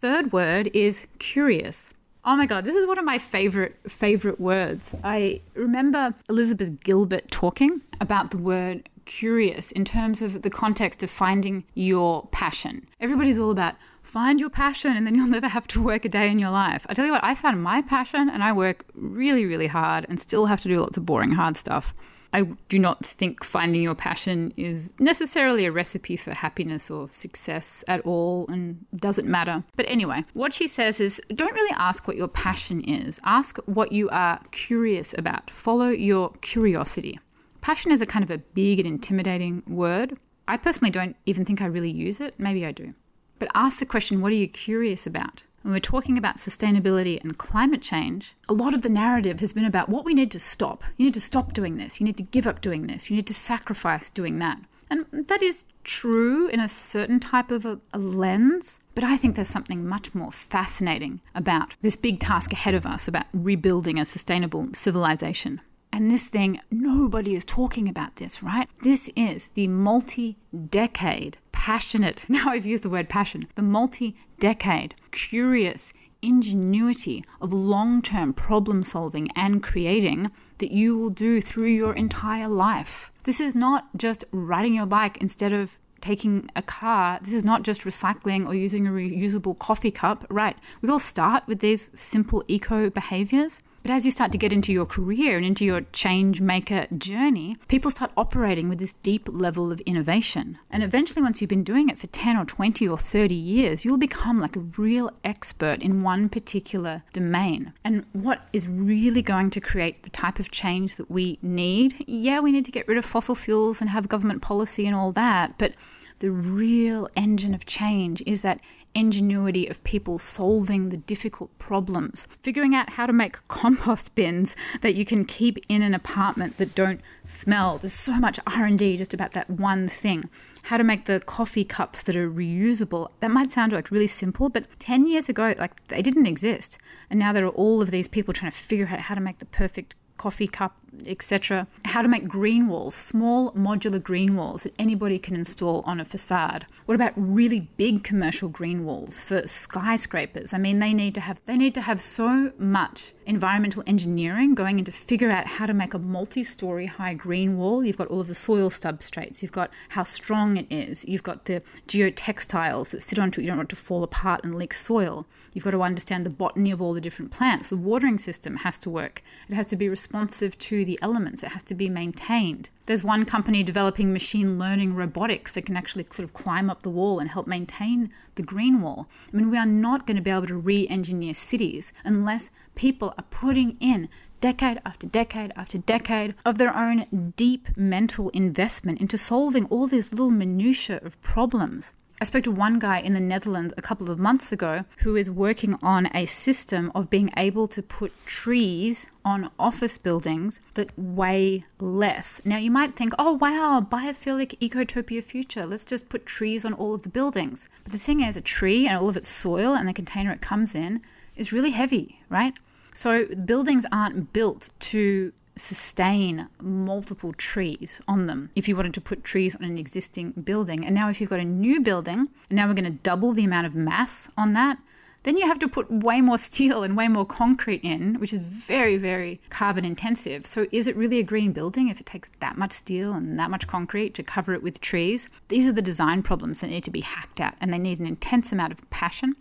Third 0.00 0.32
word 0.32 0.70
is 0.74 1.06
curious. 1.18 1.92
Oh 2.24 2.36
my 2.36 2.46
god, 2.46 2.64
this 2.64 2.76
is 2.76 2.86
one 2.86 2.98
of 2.98 3.04
my 3.04 3.18
favorite 3.18 3.74
favorite 3.88 4.38
words. 4.38 4.94
I 5.02 5.40
remember 5.54 6.14
Elizabeth 6.28 6.82
Gilbert 6.84 7.30
talking 7.30 7.80
about 8.00 8.30
the 8.30 8.38
word 8.38 8.88
curious 9.06 9.72
in 9.72 9.84
terms 9.84 10.22
of 10.22 10.42
the 10.42 10.50
context 10.50 11.02
of 11.02 11.10
finding 11.10 11.64
your 11.74 12.28
passion. 12.30 12.86
Everybody's 13.00 13.38
all 13.38 13.50
about 13.50 13.74
find 14.12 14.38
your 14.38 14.50
passion 14.50 14.94
and 14.94 15.06
then 15.06 15.14
you'll 15.14 15.26
never 15.38 15.48
have 15.48 15.66
to 15.66 15.80
work 15.80 16.04
a 16.04 16.08
day 16.08 16.30
in 16.30 16.38
your 16.38 16.50
life. 16.50 16.86
I 16.88 16.94
tell 16.94 17.06
you 17.06 17.12
what, 17.12 17.24
I 17.24 17.34
found 17.34 17.62
my 17.62 17.80
passion 17.80 18.28
and 18.28 18.42
I 18.42 18.52
work 18.52 18.84
really 18.94 19.46
really 19.46 19.66
hard 19.66 20.04
and 20.08 20.20
still 20.20 20.44
have 20.46 20.60
to 20.60 20.68
do 20.68 20.80
lots 20.80 20.98
of 20.98 21.06
boring 21.06 21.30
hard 21.30 21.56
stuff. 21.56 21.94
I 22.34 22.42
do 22.68 22.78
not 22.78 23.04
think 23.04 23.44
finding 23.44 23.82
your 23.82 23.94
passion 23.94 24.54
is 24.56 24.90
necessarily 24.98 25.66
a 25.66 25.72
recipe 25.72 26.16
for 26.16 26.34
happiness 26.34 26.90
or 26.90 27.08
success 27.08 27.84
at 27.88 28.00
all 28.02 28.46
and 28.48 28.84
doesn't 28.96 29.28
matter. 29.28 29.62
But 29.76 29.86
anyway, 29.88 30.24
what 30.32 30.54
she 30.54 30.66
says 30.66 30.98
is 30.98 31.20
don't 31.34 31.52
really 31.52 31.76
ask 31.78 32.06
what 32.06 32.16
your 32.16 32.28
passion 32.28 32.80
is, 32.82 33.20
ask 33.24 33.58
what 33.66 33.92
you 33.92 34.08
are 34.10 34.40
curious 34.50 35.14
about. 35.16 35.50
Follow 35.50 35.88
your 35.88 36.30
curiosity. 36.40 37.18
Passion 37.60 37.92
is 37.92 38.00
a 38.00 38.06
kind 38.06 38.22
of 38.22 38.30
a 38.30 38.38
big 38.38 38.78
and 38.78 38.88
intimidating 38.88 39.62
word. 39.66 40.16
I 40.48 40.56
personally 40.56 40.90
don't 40.90 41.16
even 41.26 41.44
think 41.44 41.60
I 41.60 41.66
really 41.66 41.90
use 41.90 42.20
it. 42.20 42.38
Maybe 42.38 42.66
I 42.66 42.72
do. 42.72 42.94
But 43.42 43.50
ask 43.56 43.80
the 43.80 43.86
question 43.86 44.20
what 44.20 44.30
are 44.30 44.36
you 44.36 44.46
curious 44.46 45.04
about? 45.04 45.42
when 45.62 45.72
we're 45.72 45.80
talking 45.80 46.16
about 46.16 46.36
sustainability 46.36 47.20
and 47.24 47.36
climate 47.36 47.82
change, 47.82 48.36
a 48.48 48.52
lot 48.52 48.72
of 48.72 48.82
the 48.82 48.88
narrative 48.88 49.40
has 49.40 49.52
been 49.52 49.64
about 49.64 49.88
what 49.88 50.04
we 50.04 50.14
need 50.14 50.30
to 50.30 50.38
stop. 50.38 50.84
You 50.96 51.06
need 51.06 51.14
to 51.14 51.20
stop 51.20 51.52
doing 51.52 51.76
this. 51.76 51.98
You 51.98 52.04
need 52.04 52.16
to 52.18 52.22
give 52.22 52.46
up 52.46 52.60
doing 52.60 52.86
this. 52.86 53.10
You 53.10 53.16
need 53.16 53.26
to 53.26 53.34
sacrifice 53.34 54.10
doing 54.10 54.38
that. 54.38 54.60
And 54.90 55.06
that 55.26 55.42
is 55.42 55.64
true 55.82 56.46
in 56.46 56.60
a 56.60 56.68
certain 56.68 57.18
type 57.18 57.50
of 57.50 57.66
a, 57.66 57.80
a, 57.92 57.98
lens, 57.98 58.78
but 58.94 59.02
I 59.02 59.16
think 59.16 59.34
there's 59.34 59.48
something 59.48 59.88
much 59.88 60.14
more 60.14 60.30
fascinating 60.30 61.20
about 61.34 61.74
this 61.82 61.96
big 61.96 62.20
task 62.20 62.52
ahead 62.52 62.74
of 62.74 62.86
us 62.86 63.08
about 63.08 63.26
rebuilding 63.32 63.98
a 63.98 64.04
sustainable 64.04 64.68
civilization. 64.72 65.60
And 65.92 66.10
this 66.10 66.26
thing, 66.26 66.58
nobody 66.70 67.34
is 67.34 67.44
talking 67.44 67.88
about 67.88 68.16
this, 68.16 68.42
right? 68.42 68.68
This 68.82 69.10
is 69.14 69.48
the 69.54 69.68
multi 69.68 70.38
decade 70.70 71.36
passionate, 71.52 72.24
now 72.28 72.48
I've 72.48 72.66
used 72.66 72.82
the 72.82 72.90
word 72.90 73.08
passion, 73.08 73.44
the 73.54 73.62
multi 73.62 74.16
decade, 74.40 74.94
curious 75.10 75.92
ingenuity 76.22 77.24
of 77.40 77.52
long 77.52 78.00
term 78.00 78.32
problem 78.32 78.82
solving 78.82 79.28
and 79.36 79.62
creating 79.62 80.30
that 80.58 80.70
you 80.70 80.96
will 80.96 81.10
do 81.10 81.40
through 81.40 81.68
your 81.68 81.94
entire 81.94 82.48
life. 82.48 83.10
This 83.24 83.40
is 83.40 83.54
not 83.54 83.88
just 83.96 84.24
riding 84.32 84.74
your 84.74 84.86
bike 84.86 85.18
instead 85.18 85.52
of 85.52 85.78
taking 86.00 86.48
a 86.56 86.62
car. 86.62 87.18
This 87.22 87.34
is 87.34 87.44
not 87.44 87.62
just 87.62 87.82
recycling 87.82 88.46
or 88.46 88.54
using 88.54 88.86
a 88.86 88.90
reusable 88.90 89.58
coffee 89.58 89.90
cup. 89.90 90.24
Right. 90.30 90.56
We 90.80 90.88
all 90.88 90.98
start 90.98 91.44
with 91.46 91.60
these 91.60 91.90
simple 91.94 92.42
eco 92.48 92.90
behaviors. 92.90 93.62
But 93.82 93.90
as 93.90 94.04
you 94.04 94.12
start 94.12 94.32
to 94.32 94.38
get 94.38 94.52
into 94.52 94.72
your 94.72 94.86
career 94.86 95.36
and 95.36 95.44
into 95.44 95.64
your 95.64 95.82
change 95.92 96.40
maker 96.40 96.86
journey, 96.96 97.56
people 97.68 97.90
start 97.90 98.12
operating 98.16 98.68
with 98.68 98.78
this 98.78 98.94
deep 99.02 99.28
level 99.28 99.72
of 99.72 99.80
innovation. 99.80 100.58
And 100.70 100.82
eventually, 100.82 101.22
once 101.22 101.40
you've 101.40 101.50
been 101.50 101.64
doing 101.64 101.88
it 101.88 101.98
for 101.98 102.06
10 102.06 102.36
or 102.36 102.44
20 102.44 102.86
or 102.86 102.98
30 102.98 103.34
years, 103.34 103.84
you'll 103.84 103.98
become 103.98 104.38
like 104.38 104.56
a 104.56 104.60
real 104.60 105.10
expert 105.24 105.82
in 105.82 106.00
one 106.00 106.28
particular 106.28 107.02
domain. 107.12 107.72
And 107.84 108.04
what 108.12 108.42
is 108.52 108.68
really 108.68 109.22
going 109.22 109.50
to 109.50 109.60
create 109.60 110.02
the 110.04 110.10
type 110.10 110.38
of 110.38 110.50
change 110.50 110.96
that 110.96 111.10
we 111.10 111.38
need? 111.42 112.04
Yeah, 112.06 112.40
we 112.40 112.52
need 112.52 112.64
to 112.66 112.72
get 112.72 112.86
rid 112.86 112.98
of 112.98 113.04
fossil 113.04 113.34
fuels 113.34 113.80
and 113.80 113.90
have 113.90 114.08
government 114.08 114.42
policy 114.42 114.86
and 114.86 114.94
all 114.94 115.12
that. 115.12 115.58
But 115.58 115.74
the 116.22 116.30
real 116.30 117.08
engine 117.16 117.52
of 117.52 117.66
change 117.66 118.22
is 118.26 118.42
that 118.42 118.60
ingenuity 118.94 119.66
of 119.66 119.82
people 119.82 120.20
solving 120.20 120.88
the 120.88 120.96
difficult 120.96 121.50
problems, 121.58 122.28
figuring 122.44 122.76
out 122.76 122.90
how 122.90 123.06
to 123.06 123.12
make 123.12 123.36
compost 123.48 124.14
bins 124.14 124.54
that 124.82 124.94
you 124.94 125.04
can 125.04 125.24
keep 125.24 125.58
in 125.68 125.82
an 125.82 125.94
apartment 125.94 126.58
that 126.58 126.76
don't 126.76 127.00
smell. 127.24 127.76
There's 127.76 127.92
so 127.92 128.20
much 128.20 128.38
R&D 128.46 128.98
just 128.98 129.12
about 129.12 129.32
that 129.32 129.50
one 129.50 129.88
thing. 129.88 130.30
How 130.62 130.76
to 130.76 130.84
make 130.84 131.06
the 131.06 131.18
coffee 131.18 131.64
cups 131.64 132.04
that 132.04 132.14
are 132.14 132.30
reusable. 132.30 133.08
That 133.18 133.32
might 133.32 133.50
sound 133.50 133.72
like 133.72 133.90
really 133.90 134.06
simple, 134.06 134.48
but 134.48 134.68
10 134.78 135.08
years 135.08 135.28
ago 135.28 135.56
like 135.58 135.84
they 135.88 136.02
didn't 136.02 136.26
exist. 136.26 136.78
And 137.10 137.18
now 137.18 137.32
there 137.32 137.46
are 137.46 137.48
all 137.48 137.82
of 137.82 137.90
these 137.90 138.06
people 138.06 138.32
trying 138.32 138.52
to 138.52 138.56
figure 138.56 138.86
out 138.86 139.00
how 139.00 139.16
to 139.16 139.20
make 139.20 139.38
the 139.38 139.46
perfect 139.46 139.96
coffee 140.16 140.46
cup, 140.46 140.76
etc. 141.06 141.66
How 141.84 142.02
to 142.02 142.08
make 142.08 142.28
green 142.28 142.68
walls, 142.68 142.94
small 142.94 143.52
modular 143.52 144.02
green 144.02 144.36
walls 144.36 144.64
that 144.64 144.74
anybody 144.78 145.18
can 145.18 145.34
install 145.34 145.82
on 145.86 146.00
a 146.00 146.04
facade. 146.04 146.66
What 146.86 146.94
about 146.94 147.12
really 147.16 147.70
big 147.76 148.04
commercial 148.04 148.48
green 148.48 148.84
walls 148.84 149.20
for 149.20 149.46
skyscrapers? 149.46 150.52
I 150.52 150.58
mean, 150.58 150.78
they 150.78 150.92
need 150.92 151.14
to 151.14 151.20
have 151.20 151.40
they 151.46 151.56
need 151.56 151.74
to 151.74 151.80
have 151.80 152.02
so 152.02 152.52
much 152.58 153.14
environmental 153.24 153.82
engineering 153.86 154.54
going 154.54 154.78
in 154.78 154.84
to 154.84 154.92
figure 154.92 155.30
out 155.30 155.46
how 155.46 155.66
to 155.66 155.72
make 155.72 155.94
a 155.94 155.98
multi-story 155.98 156.86
high 156.86 157.14
green 157.14 157.56
wall. 157.56 157.84
You've 157.84 157.96
got 157.96 158.08
all 158.08 158.20
of 158.20 158.26
the 158.26 158.34
soil 158.34 158.68
substrates, 158.68 159.42
you've 159.42 159.52
got 159.52 159.70
how 159.90 160.02
strong 160.02 160.56
it 160.56 160.66
is, 160.70 161.04
you've 161.04 161.22
got 161.22 161.44
the 161.44 161.62
geotextiles 161.88 162.90
that 162.90 163.02
sit 163.02 163.18
onto 163.18 163.40
it. 163.40 163.44
You 163.44 163.48
don't 163.48 163.58
want 163.58 163.72
it 163.72 163.76
to 163.76 163.82
fall 163.82 164.02
apart 164.02 164.44
and 164.44 164.56
leak 164.56 164.74
soil. 164.74 165.26
You've 165.52 165.64
got 165.64 165.70
to 165.70 165.82
understand 165.82 166.26
the 166.26 166.30
botany 166.30 166.70
of 166.70 166.82
all 166.82 166.92
the 166.94 167.00
different 167.00 167.30
plants. 167.30 167.68
The 167.68 167.76
watering 167.76 168.18
system 168.18 168.56
has 168.56 168.78
to 168.80 168.90
work. 168.90 169.22
It 169.48 169.54
has 169.54 169.66
to 169.66 169.76
be 169.76 169.88
responsive 170.02 170.58
to 170.58 170.84
the 170.84 170.98
elements. 171.00 171.44
It 171.44 171.52
has 171.52 171.62
to 171.62 171.74
be 171.76 171.88
maintained. 171.88 172.70
There's 172.86 173.04
one 173.04 173.24
company 173.24 173.62
developing 173.62 174.12
machine 174.12 174.58
learning 174.58 174.96
robotics 174.96 175.52
that 175.52 175.64
can 175.64 175.76
actually 175.76 176.06
sort 176.10 176.24
of 176.24 176.32
climb 176.32 176.68
up 176.68 176.82
the 176.82 176.90
wall 176.90 177.20
and 177.20 177.30
help 177.30 177.46
maintain 177.46 178.10
the 178.34 178.42
green 178.42 178.82
wall. 178.82 179.06
I 179.32 179.36
mean, 179.36 179.48
we 179.48 179.58
are 179.58 179.64
not 179.64 180.04
going 180.04 180.16
to 180.16 180.22
be 180.22 180.32
able 180.32 180.48
to 180.48 180.56
re 180.56 180.88
engineer 180.88 181.34
cities 181.34 181.92
unless 182.02 182.50
people 182.74 183.14
are 183.16 183.24
putting 183.30 183.76
in 183.78 184.08
decade 184.40 184.80
after 184.84 185.06
decade 185.06 185.52
after 185.54 185.78
decade 185.78 186.34
of 186.44 186.58
their 186.58 186.76
own 186.76 187.32
deep 187.36 187.68
mental 187.76 188.28
investment 188.30 189.00
into 189.00 189.16
solving 189.16 189.66
all 189.66 189.86
these 189.86 190.10
little 190.10 190.30
minutiae 190.30 190.98
of 191.04 191.20
problems. 191.22 191.94
I 192.22 192.24
spoke 192.24 192.44
to 192.44 192.52
one 192.52 192.78
guy 192.78 193.00
in 193.00 193.14
the 193.14 193.20
Netherlands 193.20 193.74
a 193.76 193.82
couple 193.82 194.08
of 194.08 194.16
months 194.16 194.52
ago 194.52 194.84
who 194.98 195.16
is 195.16 195.28
working 195.28 195.76
on 195.82 196.08
a 196.14 196.26
system 196.26 196.92
of 196.94 197.10
being 197.10 197.30
able 197.36 197.66
to 197.66 197.82
put 197.82 198.12
trees 198.26 199.08
on 199.24 199.50
office 199.58 199.98
buildings 199.98 200.60
that 200.74 200.96
weigh 200.96 201.64
less. 201.80 202.40
Now, 202.44 202.58
you 202.58 202.70
might 202.70 202.94
think, 202.94 203.12
oh, 203.18 203.32
wow, 203.32 203.84
biophilic 203.90 204.56
ecotopia 204.60 205.24
future. 205.24 205.64
Let's 205.64 205.84
just 205.84 206.08
put 206.08 206.24
trees 206.24 206.64
on 206.64 206.74
all 206.74 206.94
of 206.94 207.02
the 207.02 207.08
buildings. 207.08 207.68
But 207.82 207.90
the 207.90 207.98
thing 207.98 208.20
is, 208.20 208.36
a 208.36 208.40
tree 208.40 208.86
and 208.86 208.96
all 208.96 209.08
of 209.08 209.16
its 209.16 209.28
soil 209.28 209.74
and 209.74 209.88
the 209.88 209.92
container 209.92 210.30
it 210.30 210.40
comes 210.40 210.76
in 210.76 211.02
is 211.34 211.52
really 211.52 211.72
heavy, 211.72 212.20
right? 212.28 212.54
So 212.94 213.26
buildings 213.34 213.84
aren't 213.90 214.32
built 214.32 214.68
to 214.92 215.32
sustain 215.56 216.48
multiple 216.60 217.32
trees 217.34 218.00
on 218.08 218.26
them 218.26 218.50
if 218.54 218.68
you 218.68 218.74
wanted 218.74 218.94
to 218.94 219.00
put 219.00 219.22
trees 219.24 219.54
on 219.54 219.64
an 219.64 219.78
existing 219.78 220.32
building. 220.32 220.84
And 220.84 220.94
now, 220.94 221.08
if 221.08 221.20
you've 221.20 221.30
got 221.30 221.40
a 221.40 221.44
new 221.44 221.80
building, 221.80 222.28
and 222.48 222.56
now 222.56 222.66
we're 222.66 222.74
going 222.74 222.84
to 222.84 222.90
double 223.02 223.32
the 223.32 223.44
amount 223.44 223.66
of 223.66 223.74
mass 223.74 224.30
on 224.36 224.54
that, 224.54 224.78
Then 225.24 225.36
you 225.36 225.46
have 225.46 225.58
to 225.60 225.68
put 225.68 225.90
way 225.90 226.20
more 226.20 226.38
steel 226.38 226.82
and 226.82 226.96
way 226.96 227.08
more 227.08 227.24
concrete 227.24 227.82
in, 227.84 228.18
which 228.18 228.32
is 228.32 228.40
very, 228.40 228.96
very 228.96 229.40
carbon 229.50 229.84
intensive. 229.84 230.46
So, 230.46 230.66
is 230.72 230.86
it 230.86 230.96
really 230.96 231.18
a 231.20 231.24
green 231.24 231.52
building 231.52 231.88
if 231.88 232.00
it 232.00 232.06
takes 232.06 232.30
that 232.40 232.58
much 232.58 232.72
steel 232.72 233.12
and 233.12 233.38
that 233.38 233.50
much 233.50 233.68
concrete 233.68 234.14
to 234.14 234.22
cover 234.22 234.52
it 234.52 234.62
with 234.62 234.80
trees? 234.80 235.28
These 235.48 235.68
are 235.68 235.72
the 235.72 235.82
design 235.82 236.22
problems 236.22 236.58
that 236.60 236.70
need 236.70 236.84
to 236.84 236.90
be 236.90 237.02
hacked 237.02 237.40
at, 237.40 237.56
and 237.60 237.72
they 237.72 237.78
need 237.78 238.00
an 238.00 238.06
intense 238.06 238.52
amount 238.52 238.72
of 238.72 238.90
passion 238.90 239.34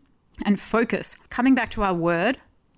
and 0.45 0.59
focus. 0.59 1.15
Coming 1.29 1.55
back 1.55 1.71
to 1.71 1.83
our 1.83 1.93
word, 1.93 2.37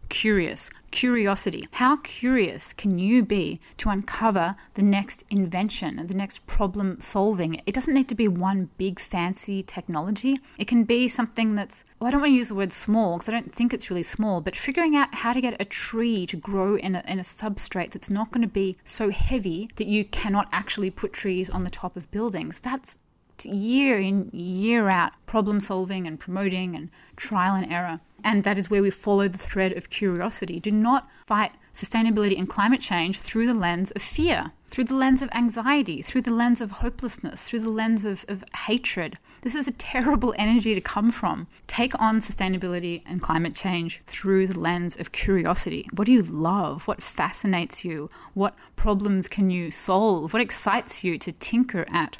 curious, 0.09 0.69
curiosity. 0.91 1.67
How 1.71 1.97
curious 1.97 2.73
can 2.73 2.99
you 2.99 3.23
be 3.23 3.59
to 3.77 3.89
uncover 3.89 4.55
the 4.75 4.81
next 4.81 5.23
invention, 5.29 6.05
the 6.07 6.13
next 6.13 6.45
problem 6.47 7.01
solving? 7.01 7.61
It 7.65 7.73
doesn't 7.73 7.93
need 7.93 8.09
to 8.09 8.15
be 8.15 8.27
one 8.27 8.69
big 8.77 8.99
fancy 8.99 9.63
technology. 9.63 10.39
It 10.57 10.67
can 10.67 10.83
be 10.83 11.07
something 11.07 11.55
that's, 11.55 11.83
well, 11.99 12.07
I 12.07 12.11
don't 12.11 12.21
want 12.21 12.31
to 12.31 12.35
use 12.35 12.49
the 12.49 12.55
word 12.55 12.71
small 12.71 13.17
because 13.17 13.29
I 13.29 13.33
don't 13.33 13.51
think 13.51 13.73
it's 13.73 13.89
really 13.89 14.03
small, 14.03 14.41
but 14.41 14.55
figuring 14.55 14.95
out 14.95 15.13
how 15.13 15.33
to 15.33 15.41
get 15.41 15.61
a 15.61 15.65
tree 15.65 16.25
to 16.27 16.37
grow 16.37 16.75
in 16.75 16.95
a, 16.95 17.03
in 17.07 17.19
a 17.19 17.23
substrate 17.23 17.91
that's 17.91 18.09
not 18.09 18.31
going 18.31 18.41
to 18.43 18.47
be 18.47 18.77
so 18.83 19.09
heavy 19.09 19.69
that 19.75 19.87
you 19.87 20.05
cannot 20.05 20.47
actually 20.51 20.91
put 20.91 21.13
trees 21.13 21.49
on 21.49 21.63
the 21.63 21.69
top 21.69 21.97
of 21.97 22.09
buildings. 22.11 22.59
That's 22.59 22.97
year 23.43 23.99
in, 23.99 24.29
year 24.31 24.89
out, 24.89 25.13
problem 25.25 25.59
solving 25.59 26.07
and 26.07 26.19
promoting 26.19 26.75
and 26.75 26.89
trial 27.15 27.55
and 27.55 27.71
error. 27.71 27.99
And 28.23 28.43
that 28.45 28.57
is 28.57 28.69
where 28.69 28.81
we 28.81 28.89
follow 28.89 29.27
the 29.27 29.37
thread 29.37 29.73
of 29.73 29.89
curiosity. 29.89 30.59
Do 30.59 30.71
not 30.71 31.09
fight 31.25 31.51
sustainability 31.73 32.37
and 32.37 32.47
climate 32.47 32.79
change 32.79 33.19
through 33.19 33.47
the 33.47 33.53
lens 33.53 33.91
of 33.91 34.01
fear, 34.01 34.51
through 34.69 34.85
the 34.85 34.95
lens 34.95 35.21
of 35.21 35.29
anxiety, 35.33 36.01
through 36.01 36.21
the 36.21 36.33
lens 36.33 36.61
of 36.61 36.71
hopelessness, 36.71 37.49
through 37.49 37.59
the 37.59 37.69
lens 37.69 38.05
of, 38.05 38.23
of 38.29 38.43
hatred. 38.65 39.17
This 39.41 39.55
is 39.55 39.67
a 39.67 39.73
terrible 39.73 40.33
energy 40.39 40.73
to 40.73 40.81
come 40.81 41.11
from. 41.11 41.47
Take 41.67 41.99
on 41.99 42.21
sustainability 42.21 43.01
and 43.05 43.21
climate 43.21 43.55
change 43.55 44.01
through 44.05 44.47
the 44.47 44.59
lens 44.59 44.95
of 44.95 45.11
curiosity. 45.11 45.87
What 45.93 46.05
do 46.05 46.13
you 46.13 46.21
love? 46.21 46.87
What 46.87 47.03
fascinates 47.03 47.83
you? 47.83 48.09
What 48.35 48.55
problems 48.75 49.27
can 49.27 49.49
you 49.49 49.69
solve? 49.69 50.31
What 50.31 50.41
excites 50.41 51.03
you 51.03 51.17
to 51.17 51.31
tinker 51.33 51.85
at? 51.91 52.17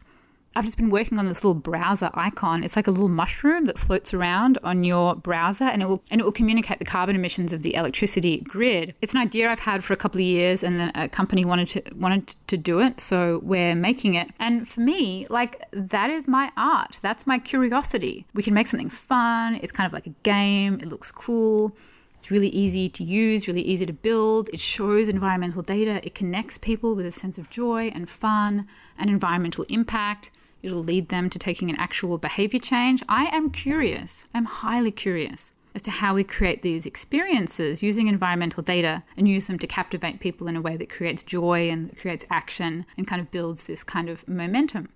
I've 0.56 0.66
just 0.66 0.78
been 0.78 0.90
working 0.92 1.18
on 1.18 1.28
this 1.28 1.44
little 1.44 1.56
browser 1.56 2.12
icon. 2.14 2.64
It's 2.64 2.76
like 2.76 2.88
a 2.88 2.92
little 2.92 3.10
mushroom 3.10 3.66
that 3.66 3.80
floats 3.80 4.14
around 4.14 4.60
on 4.64 4.84
your 4.84 5.16
browser 5.16 5.64
and 5.64 5.82
it 5.82 5.88
will 5.88 6.04
and 6.12 6.22
it 6.22 6.24
will 6.24 6.32
communicate 6.32 6.80
the 6.80 6.86
carbon 6.86 7.16
emissions 7.16 7.54
of 7.54 7.64
the 7.64 7.74
electricity 7.74 8.42
grid. 8.42 8.94
It's 9.02 9.14
an 9.14 9.20
idea 9.20 9.50
I've 9.50 9.60
had 9.60 9.84
for 9.84 9.94
a 9.94 9.98
couple 9.98 10.20
of 10.20 10.26
years 10.26 10.64
and 10.64 10.80
then 10.80 10.92
a 10.96 11.10
company 11.10 11.44
wanted 11.44 11.68
to 11.70 11.84
wanted 11.96 12.36
to 12.48 12.58
do 12.58 12.80
it, 12.80 13.02
so 13.02 13.40
we're 13.44 13.76
making 13.76 14.14
it. 14.16 14.30
And 14.40 14.68
for 14.68 14.82
me, 14.82 15.26
like 15.30 15.66
that 15.72 16.10
is 16.10 16.28
my 16.28 16.52
art. 16.56 17.00
That's 17.02 17.26
my 17.26 17.40
curiosity. 17.40 18.26
We 18.36 18.44
can 18.44 18.54
make 18.54 18.68
something 18.68 18.90
fun. 18.90 19.56
It's 19.56 19.72
kind 19.72 19.88
of 19.88 19.94
like 19.94 20.06
a 20.06 20.16
game. 20.24 20.76
It 20.76 20.88
looks 20.88 21.12
cool. 21.12 21.76
It's 22.20 22.32
really 22.32 22.50
easy 22.50 22.88
to 22.88 23.04
use, 23.04 23.50
really 23.50 23.64
easy 23.64 23.86
to 23.86 23.92
build. 23.92 24.50
It 24.54 24.60
shows 24.62 25.10
environmental 25.10 25.62
data. 25.62 26.00
It 26.06 26.16
connects 26.16 26.58
people 26.58 26.96
with 26.96 27.06
a 27.06 27.12
sense 27.12 27.38
of 27.38 27.50
joy 27.50 27.92
and 27.94 28.10
fun 28.10 28.66
and 28.98 29.10
environmental 29.10 29.66
impact. 29.68 30.30
It'll 30.64 30.80
lead 30.80 31.10
them 31.10 31.30
to 31.30 31.38
taking 31.38 31.70
an 31.70 31.76
actual 31.76 32.18
behavior 32.18 32.60
change. 32.60 33.04
I 33.10 33.26
am 33.36 33.50
curious. 33.50 34.24
I'm 34.34 34.46
highly 34.46 34.92
curious 34.92 35.52
as 35.76 35.82
to 35.82 35.92
how 35.92 36.16
we 36.16 36.24
create 36.24 36.62
these 36.62 36.86
experiences 36.86 37.84
using 37.84 38.08
environmental 38.08 38.64
data 38.64 39.04
and 39.18 39.28
use 39.28 39.48
them 39.48 39.60
to 39.60 39.68
captivate 39.68 40.22
people 40.22 40.48
in 40.48 40.56
a 40.56 40.62
way 40.62 40.78
that 40.78 40.90
creates 40.90 41.22
joy 41.22 41.70
and 41.70 41.98
creates 41.98 42.26
action 42.30 42.86
and 42.96 43.06
kind 43.06 43.22
of 43.22 43.30
builds 43.30 43.66
this 43.66 43.84
kind 43.84 44.08
of 44.08 44.26
momentum. 44.26 44.88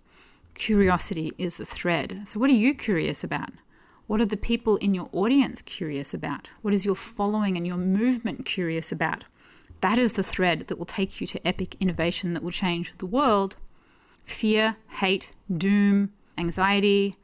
Curiosity 0.54 1.34
is 1.38 1.58
the 1.58 1.66
thread. 1.66 2.26
So, 2.26 2.40
what 2.40 2.50
are 2.50 2.54
you 2.54 2.74
curious 2.74 3.22
about? 3.22 3.50
What 4.08 4.22
are 4.22 4.26
the 4.26 4.38
people 4.38 4.78
in 4.78 4.94
your 4.94 5.10
audience 5.12 5.62
curious 5.62 6.14
about? 6.14 6.50
What 6.62 6.74
is 6.74 6.86
your 6.86 6.96
following 6.96 7.58
and 7.58 7.68
your 7.68 7.76
movement 7.76 8.46
curious 8.46 8.94
about? 8.94 9.26
That 9.82 10.00
is 10.00 10.14
the 10.14 10.24
thread 10.24 10.68
that 10.68 10.78
will 10.78 10.86
take 10.86 11.20
you 11.20 11.28
to 11.28 11.46
epic 11.46 11.76
innovation 11.82 12.34
that 12.34 12.42
will 12.42 12.52
change 12.52 12.94
the 13.00 13.06
world 13.06 13.58
fear, 14.28 14.76
hate, 14.90 15.34
doom, 15.58 16.12
anxiety. 16.38 17.16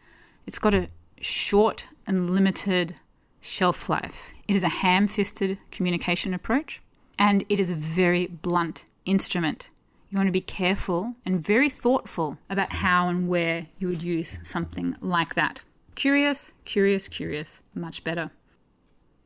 It's 0.48 0.58
got 0.58 0.74
a 0.74 0.90
short 1.22 1.86
and 2.08 2.32
limited 2.32 2.96
shelf 3.42 3.90
life. 3.90 4.32
It 4.48 4.56
is 4.56 4.64
a 4.64 4.70
ham 4.70 5.08
fisted 5.08 5.60
communication 5.70 6.34
approach 6.34 6.82
and 7.20 7.46
it 7.50 7.60
is 7.60 7.70
a 7.70 7.76
very 7.76 8.28
blunt 8.28 8.86
instrument. 9.06 9.70
You 10.10 10.18
want 10.18 10.28
to 10.28 10.32
be 10.32 10.42
careful 10.42 11.16
and 11.26 11.44
very 11.44 11.70
thoughtful 11.70 12.38
about 12.50 12.74
how 12.74 13.10
and 13.10 13.28
where 13.28 13.68
you 13.80 13.88
would 13.90 14.04
use 14.04 14.40
something 14.44 14.96
like 15.02 15.36
that. 15.36 15.62
Curious, 15.96 16.54
curious, 16.66 17.08
curious, 17.08 17.62
much 17.76 18.04
better. 18.04 18.30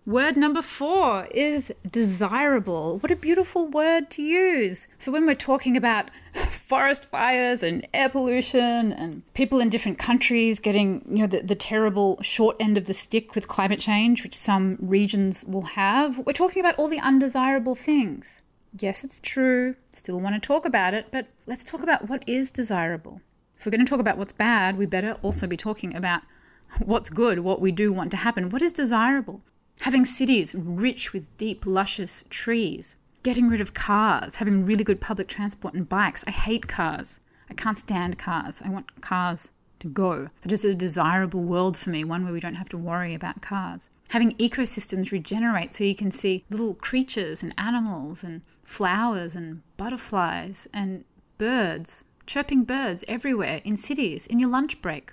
Word 0.08 0.38
number 0.38 0.62
four 0.62 1.28
is 1.32 1.70
desirable. 1.92 2.98
What 3.00 3.12
a 3.12 3.16
beautiful 3.18 3.68
word 3.68 4.10
to 4.12 4.22
use. 4.22 4.88
So, 4.98 5.12
when 5.12 5.26
we're 5.26 5.36
talking 5.36 5.76
about 5.76 6.10
forest 6.50 7.04
fires 7.04 7.62
and 7.62 7.86
air 7.94 8.08
pollution 8.08 8.94
and 8.94 9.22
people 9.34 9.60
in 9.60 9.68
different 9.68 9.98
countries 9.98 10.62
getting, 10.62 11.04
you 11.10 11.18
know, 11.18 11.28
the, 11.28 11.42
the 11.42 11.56
terrible 11.56 12.22
short 12.22 12.56
end 12.58 12.78
of 12.78 12.86
the 12.86 12.94
stick 12.94 13.36
with 13.36 13.50
climate 13.50 13.82
change, 13.82 14.24
which 14.24 14.34
some 14.34 14.78
regions 14.80 15.44
will 15.44 15.64
have, 15.76 16.20
we're 16.20 16.32
talking 16.32 16.62
about 16.62 16.76
all 16.76 16.88
the 16.88 17.02
undesirable 17.02 17.76
things. 17.76 18.42
Yes, 18.80 19.04
it's 19.04 19.20
true. 19.20 19.76
Still 19.92 20.22
want 20.22 20.42
to 20.42 20.48
talk 20.48 20.66
about 20.66 20.94
it, 20.94 21.08
but 21.12 21.28
let's 21.48 21.66
talk 21.66 21.84
about 21.84 22.08
what 22.08 22.24
is 22.26 22.50
desirable. 22.50 23.20
If 23.58 23.66
we're 23.66 23.72
going 23.72 23.86
to 23.86 23.90
talk 23.90 24.00
about 24.00 24.18
what's 24.18 24.32
bad, 24.32 24.78
we 24.78 24.86
better 24.86 25.18
also 25.22 25.48
be 25.48 25.58
talking 25.58 25.94
about 25.94 26.22
what's 26.80 27.10
good, 27.10 27.40
what 27.40 27.60
we 27.60 27.74
do 27.74 27.92
want 27.92 28.10
to 28.12 28.18
happen. 28.18 28.48
What 28.48 28.62
is 28.62 28.72
desirable? 28.72 29.42
Having 29.82 30.06
cities 30.06 30.56
rich 30.56 31.14
with 31.14 31.36
deep, 31.38 31.66
luscious 31.66 32.24
trees, 32.30 32.96
getting 33.24 33.48
rid 33.48 33.62
of 33.62 33.74
cars, 33.74 34.36
having 34.36 34.66
really 34.66 34.84
good 34.84 35.02
public 35.02 35.28
transport 35.28 35.74
and 35.74 35.88
bikes. 35.88 36.24
I 36.28 36.32
hate 36.32 36.68
cars. 36.68 37.20
I 37.50 37.54
can't 37.54 37.78
stand 37.78 38.18
cars. 38.18 38.62
I 38.64 38.70
want 38.70 39.02
cars 39.02 39.52
to 39.80 39.88
go. 39.88 40.28
That 40.42 40.52
is 40.52 40.66
a 40.66 40.74
desirable 40.74 41.44
world 41.44 41.78
for 41.78 41.90
me, 41.90 42.04
one 42.04 42.24
where 42.24 42.34
we 42.34 42.40
don't 42.40 42.56
have 42.56 42.70
to 42.70 42.78
worry 42.78 43.14
about 43.14 43.42
cars. 43.42 43.90
Having 44.10 44.36
ecosystems 44.36 45.12
regenerate 45.12 45.74
so 45.74 45.84
you 45.84 45.96
can 45.96 46.12
see 46.12 46.44
little 46.50 46.74
creatures 46.76 47.44
and 47.44 47.54
animals 47.58 48.24
and 48.24 48.42
flowers 48.64 49.36
and 49.36 49.62
butterflies 49.78 50.68
and 50.74 51.04
birds, 51.38 52.06
chirping 52.26 52.64
birds 52.64 53.04
everywhere 53.08 53.62
in 53.64 53.78
cities, 53.78 54.26
in 54.28 54.40
your 54.40 54.50
lunch 54.50 54.82
break 54.82 55.12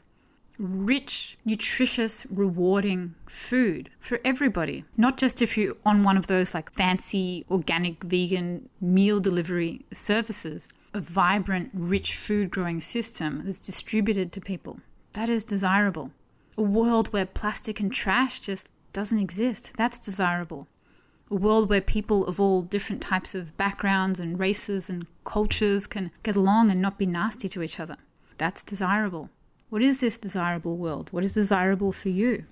rich, 0.58 1.36
nutritious, 1.44 2.26
rewarding 2.30 3.14
food 3.26 3.90
for 3.98 4.20
everybody. 4.24 4.84
Not 4.96 5.18
just 5.18 5.42
if 5.42 5.56
you're 5.56 5.76
on 5.84 6.02
one 6.02 6.16
of 6.16 6.26
those 6.26 6.54
like 6.54 6.72
fancy 6.72 7.44
organic 7.50 8.02
vegan 8.04 8.68
meal 8.80 9.20
delivery 9.20 9.84
services, 9.92 10.68
a 10.92 11.00
vibrant, 11.00 11.70
rich 11.74 12.14
food 12.14 12.50
growing 12.50 12.80
system 12.80 13.42
that's 13.44 13.60
distributed 13.60 14.32
to 14.32 14.40
people. 14.40 14.78
That 15.12 15.28
is 15.28 15.44
desirable. 15.44 16.12
A 16.56 16.62
world 16.62 17.12
where 17.12 17.26
plastic 17.26 17.80
and 17.80 17.92
trash 17.92 18.40
just 18.40 18.68
doesn't 18.92 19.18
exist. 19.18 19.72
That's 19.76 19.98
desirable. 19.98 20.68
A 21.30 21.34
world 21.34 21.68
where 21.68 21.80
people 21.80 22.26
of 22.26 22.38
all 22.38 22.62
different 22.62 23.02
types 23.02 23.34
of 23.34 23.56
backgrounds 23.56 24.20
and 24.20 24.38
races 24.38 24.88
and 24.88 25.06
cultures 25.24 25.86
can 25.88 26.12
get 26.22 26.36
along 26.36 26.70
and 26.70 26.80
not 26.80 26.98
be 26.98 27.06
nasty 27.06 27.48
to 27.48 27.62
each 27.62 27.80
other. 27.80 27.96
That's 28.38 28.62
desirable. 28.62 29.30
What 29.70 29.82
is 29.82 30.00
this 30.00 30.18
desirable 30.18 30.76
world? 30.76 31.08
What 31.12 31.24
is 31.24 31.34
desirable 31.34 31.92
for 31.92 32.08
you? 32.08 32.44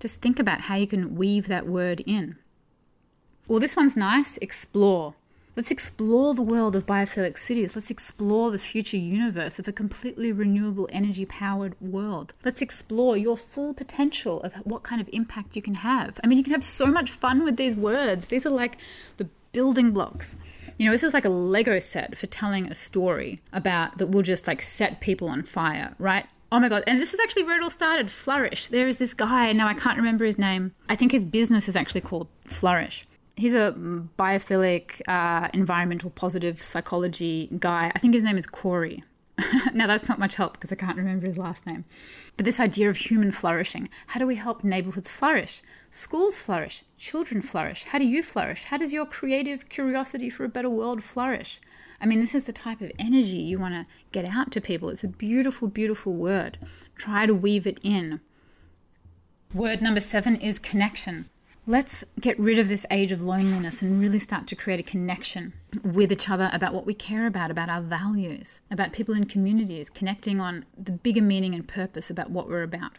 Just 0.00 0.20
think 0.20 0.38
about 0.38 0.62
how 0.62 0.76
you 0.76 0.86
can 0.86 1.14
weave 1.14 1.48
that 1.48 1.66
word 1.66 2.02
in. 2.06 2.36
Well, 3.46 3.60
this 3.60 3.76
one's 3.76 3.96
nice 3.96 4.36
explore. 4.38 5.14
Let's 5.56 5.70
explore 5.70 6.34
the 6.34 6.42
world 6.42 6.74
of 6.74 6.84
biophilic 6.84 7.38
cities. 7.38 7.76
Let's 7.76 7.90
explore 7.90 8.50
the 8.50 8.58
future 8.58 8.96
universe 8.96 9.60
of 9.60 9.68
a 9.68 9.72
completely 9.72 10.32
renewable 10.32 10.88
energy 10.90 11.26
powered 11.26 11.80
world. 11.80 12.34
Let's 12.44 12.60
explore 12.60 13.16
your 13.16 13.36
full 13.36 13.72
potential 13.72 14.42
of 14.42 14.54
what 14.64 14.82
kind 14.82 15.00
of 15.00 15.08
impact 15.12 15.54
you 15.54 15.62
can 15.62 15.74
have. 15.74 16.18
I 16.24 16.26
mean, 16.26 16.38
you 16.38 16.44
can 16.44 16.54
have 16.54 16.64
so 16.64 16.86
much 16.86 17.10
fun 17.10 17.44
with 17.44 17.56
these 17.56 17.76
words. 17.76 18.28
These 18.28 18.44
are 18.46 18.50
like 18.50 18.78
the 19.16 19.28
building 19.52 19.92
blocks. 19.92 20.34
You 20.76 20.86
know, 20.86 20.92
this 20.92 21.04
is 21.04 21.14
like 21.14 21.24
a 21.24 21.30
Lego 21.30 21.78
set 21.78 22.18
for 22.18 22.26
telling 22.26 22.66
a 22.66 22.74
story 22.74 23.40
about 23.52 23.98
that 23.98 24.08
will 24.08 24.22
just 24.22 24.48
like 24.48 24.60
set 24.60 25.00
people 25.00 25.28
on 25.28 25.44
fire, 25.44 25.94
right? 26.00 26.26
Oh 26.54 26.60
my 26.60 26.68
god! 26.68 26.84
And 26.86 27.00
this 27.00 27.12
is 27.12 27.18
actually 27.18 27.42
where 27.42 27.56
it 27.56 27.64
all 27.64 27.68
started. 27.68 28.12
Flourish. 28.12 28.68
There 28.68 28.86
is 28.86 28.98
this 28.98 29.12
guy 29.12 29.52
now. 29.52 29.66
I 29.66 29.74
can't 29.74 29.96
remember 29.96 30.24
his 30.24 30.38
name. 30.38 30.72
I 30.88 30.94
think 30.94 31.10
his 31.10 31.24
business 31.24 31.68
is 31.68 31.74
actually 31.74 32.02
called 32.02 32.28
Flourish. 32.46 33.08
He's 33.34 33.54
a 33.54 33.74
biophilic, 34.16 35.02
uh, 35.08 35.48
environmental 35.52 36.10
positive 36.10 36.62
psychology 36.62 37.48
guy. 37.58 37.90
I 37.92 37.98
think 37.98 38.14
his 38.14 38.22
name 38.22 38.38
is 38.38 38.46
Corey. 38.46 39.02
now 39.74 39.86
that's 39.86 40.08
not 40.08 40.18
much 40.18 40.36
help 40.36 40.54
because 40.54 40.70
I 40.70 40.76
can't 40.76 40.96
remember 40.96 41.26
his 41.26 41.38
last 41.38 41.66
name. 41.66 41.84
But 42.36 42.46
this 42.46 42.60
idea 42.60 42.88
of 42.88 42.96
human 42.96 43.32
flourishing. 43.32 43.88
How 44.08 44.20
do 44.20 44.26
we 44.26 44.36
help 44.36 44.62
neighborhoods 44.62 45.10
flourish? 45.10 45.62
Schools 45.90 46.40
flourish. 46.40 46.84
Children 46.98 47.42
flourish. 47.42 47.84
How 47.84 47.98
do 47.98 48.06
you 48.06 48.22
flourish? 48.22 48.64
How 48.64 48.76
does 48.76 48.92
your 48.92 49.06
creative 49.06 49.68
curiosity 49.68 50.30
for 50.30 50.44
a 50.44 50.48
better 50.48 50.70
world 50.70 51.02
flourish? 51.02 51.60
I 52.00 52.06
mean, 52.06 52.20
this 52.20 52.34
is 52.34 52.44
the 52.44 52.52
type 52.52 52.80
of 52.80 52.92
energy 52.98 53.38
you 53.38 53.58
want 53.58 53.74
to 53.74 53.86
get 54.12 54.24
out 54.24 54.52
to 54.52 54.60
people. 54.60 54.88
It's 54.88 55.04
a 55.04 55.08
beautiful, 55.08 55.68
beautiful 55.68 56.12
word. 56.12 56.58
Try 56.96 57.26
to 57.26 57.34
weave 57.34 57.66
it 57.66 57.80
in. 57.82 58.20
Word 59.52 59.80
number 59.80 60.00
seven 60.00 60.36
is 60.36 60.58
connection. 60.58 61.26
Let's 61.66 62.04
get 62.20 62.38
rid 62.38 62.58
of 62.58 62.68
this 62.68 62.84
age 62.90 63.10
of 63.10 63.22
loneliness 63.22 63.80
and 63.80 63.98
really 63.98 64.18
start 64.18 64.46
to 64.48 64.54
create 64.54 64.80
a 64.80 64.82
connection 64.82 65.54
with 65.82 66.12
each 66.12 66.28
other 66.28 66.50
about 66.52 66.74
what 66.74 66.84
we 66.84 66.92
care 66.92 67.26
about, 67.26 67.50
about 67.50 67.70
our 67.70 67.80
values, 67.80 68.60
about 68.70 68.92
people 68.92 69.14
in 69.14 69.24
communities, 69.24 69.88
connecting 69.88 70.42
on 70.42 70.66
the 70.76 70.92
bigger 70.92 71.22
meaning 71.22 71.54
and 71.54 71.66
purpose 71.66 72.10
about 72.10 72.30
what 72.30 72.50
we're 72.50 72.62
about. 72.62 72.98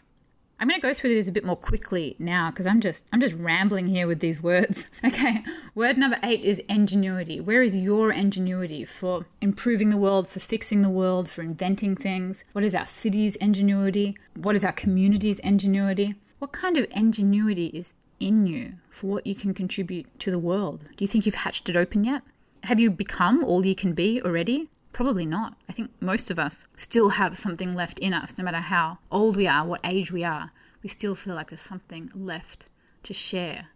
I'm 0.58 0.66
going 0.66 0.80
to 0.80 0.84
go 0.84 0.94
through 0.94 1.10
these 1.10 1.28
a 1.28 1.32
bit 1.32 1.44
more 1.44 1.54
quickly 1.54 2.16
now 2.18 2.50
because 2.50 2.66
I'm 2.66 2.80
just 2.80 3.04
I'm 3.12 3.20
just 3.20 3.36
rambling 3.36 3.86
here 3.86 4.08
with 4.08 4.18
these 4.18 4.42
words. 4.42 4.88
Okay. 5.04 5.44
Word 5.76 5.96
number 5.96 6.18
8 6.24 6.42
is 6.42 6.58
ingenuity. 6.68 7.40
Where 7.40 7.62
is 7.62 7.76
your 7.76 8.10
ingenuity 8.10 8.84
for 8.84 9.26
improving 9.40 9.90
the 9.90 9.96
world, 9.96 10.26
for 10.26 10.40
fixing 10.40 10.82
the 10.82 10.90
world, 10.90 11.28
for 11.28 11.42
inventing 11.42 11.94
things? 11.94 12.42
What 12.52 12.64
is 12.64 12.74
our 12.74 12.86
city's 12.86 13.36
ingenuity? 13.36 14.16
What 14.34 14.56
is 14.56 14.64
our 14.64 14.72
community's 14.72 15.38
ingenuity? 15.40 16.16
What 16.38 16.52
kind 16.52 16.76
of 16.76 16.86
ingenuity 16.90 17.66
is 17.66 17.94
in 18.20 18.46
you 18.46 18.74
for 18.90 19.06
what 19.06 19.26
you 19.26 19.34
can 19.34 19.54
contribute 19.54 20.18
to 20.20 20.30
the 20.30 20.38
world? 20.38 20.84
Do 20.96 21.04
you 21.04 21.08
think 21.08 21.26
you've 21.26 21.34
hatched 21.34 21.68
it 21.68 21.76
open 21.76 22.04
yet? 22.04 22.22
Have 22.64 22.80
you 22.80 22.90
become 22.90 23.44
all 23.44 23.64
you 23.64 23.74
can 23.74 23.92
be 23.92 24.20
already? 24.22 24.68
Probably 24.92 25.26
not. 25.26 25.56
I 25.68 25.72
think 25.72 25.90
most 26.00 26.30
of 26.30 26.38
us 26.38 26.66
still 26.76 27.10
have 27.10 27.36
something 27.36 27.74
left 27.74 27.98
in 27.98 28.14
us, 28.14 28.38
no 28.38 28.44
matter 28.44 28.58
how 28.58 28.98
old 29.10 29.36
we 29.36 29.46
are, 29.46 29.64
what 29.64 29.80
age 29.84 30.10
we 30.10 30.24
are. 30.24 30.50
We 30.82 30.88
still 30.88 31.14
feel 31.14 31.34
like 31.34 31.50
there's 31.50 31.60
something 31.60 32.10
left 32.14 32.68
to 33.02 33.12
share. 33.12 33.68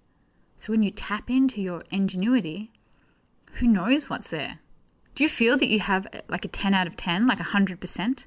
So 0.57 0.73
when 0.73 0.83
you 0.83 0.91
tap 0.91 1.31
into 1.31 1.61
your 1.61 1.85
ingenuity, 1.93 2.71
who 3.55 3.67
knows 3.67 4.09
what's 4.09 4.31
there? 4.31 4.59
Do 5.15 5.25
you 5.25 5.29
feel 5.29 5.57
that 5.59 5.69
you 5.69 5.81
have 5.81 6.07
eh, 6.13 6.21
like 6.29 6.45
a 6.45 6.49
10 6.49 6.75
out 6.75 6.87
of 6.87 6.97
10, 6.97 7.27
like 7.27 7.39
100%? 7.39 8.25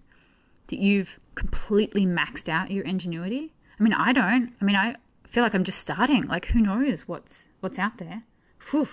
That 0.67 0.79
you've 0.79 1.19
completely 1.35 2.05
maxed 2.05 2.47
out 2.47 2.71
your 2.71 2.85
ingenuity? 2.85 3.53
I 3.79 3.83
mean, 3.83 3.93
I 3.93 4.13
don't. 4.13 4.53
I 4.61 4.65
mean, 4.65 4.75
I, 4.75 4.95
feel 5.33 5.43
like 5.43 5.55
I'm 5.55 5.63
just 5.63 5.79
starting. 5.79 6.27
Like 6.27 6.45
who 6.47 6.61
knows 6.61 7.07
what's 7.07 7.47
what's 7.59 7.79
out 7.79 7.97
there? 7.97 8.21
Whew, 8.69 8.87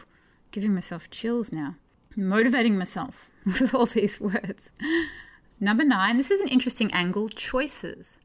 giving 0.50 0.74
myself 0.74 1.10
chills 1.10 1.52
now. 1.52 1.74
Motivating 2.16 2.78
myself 2.78 3.30
with 3.44 3.74
all 3.74 3.84
these 3.84 4.18
words. 4.18 4.70
Number 5.60 5.84
nine, 5.84 6.16
this 6.16 6.30
is 6.30 6.40
an 6.40 6.48
interesting 6.48 6.90
angle 6.92 7.28
choices. 7.28 8.16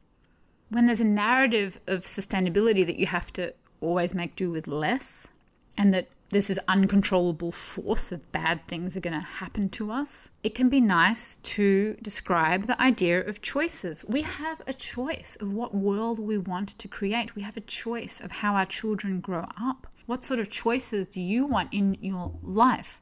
When 0.70 0.86
there's 0.86 1.02
a 1.02 1.04
narrative 1.04 1.78
of 1.86 2.04
sustainability 2.04 2.86
that 2.86 2.98
you 2.98 3.06
have 3.06 3.32
to 3.34 3.52
always 3.82 4.14
make 4.14 4.34
do 4.34 4.50
with 4.50 4.66
less, 4.66 5.28
and 5.76 5.92
that 5.92 6.08
this 6.30 6.50
is 6.50 6.58
uncontrollable 6.66 7.52
force 7.52 8.10
of 8.10 8.32
bad 8.32 8.66
things 8.66 8.96
are 8.96 9.00
going 9.00 9.14
to 9.14 9.26
happen 9.26 9.68
to 9.70 9.90
us, 9.90 10.28
it 10.42 10.54
can 10.54 10.68
be 10.68 10.80
nice 10.80 11.36
to 11.42 11.96
describe 12.02 12.66
the 12.66 12.80
idea 12.80 13.24
of 13.24 13.42
choices. 13.42 14.04
We 14.08 14.22
have 14.22 14.60
a 14.66 14.74
choice 14.74 15.36
of 15.40 15.52
what 15.52 15.74
world 15.74 16.18
we 16.18 16.38
want 16.38 16.78
to 16.78 16.88
create. 16.88 17.36
We 17.36 17.42
have 17.42 17.56
a 17.56 17.60
choice 17.60 18.20
of 18.20 18.32
how 18.32 18.54
our 18.54 18.66
children 18.66 19.20
grow 19.20 19.46
up. 19.60 19.86
What 20.06 20.24
sort 20.24 20.40
of 20.40 20.50
choices 20.50 21.08
do 21.08 21.20
you 21.20 21.46
want 21.46 21.72
in 21.72 21.96
your 22.00 22.32
life? 22.42 23.00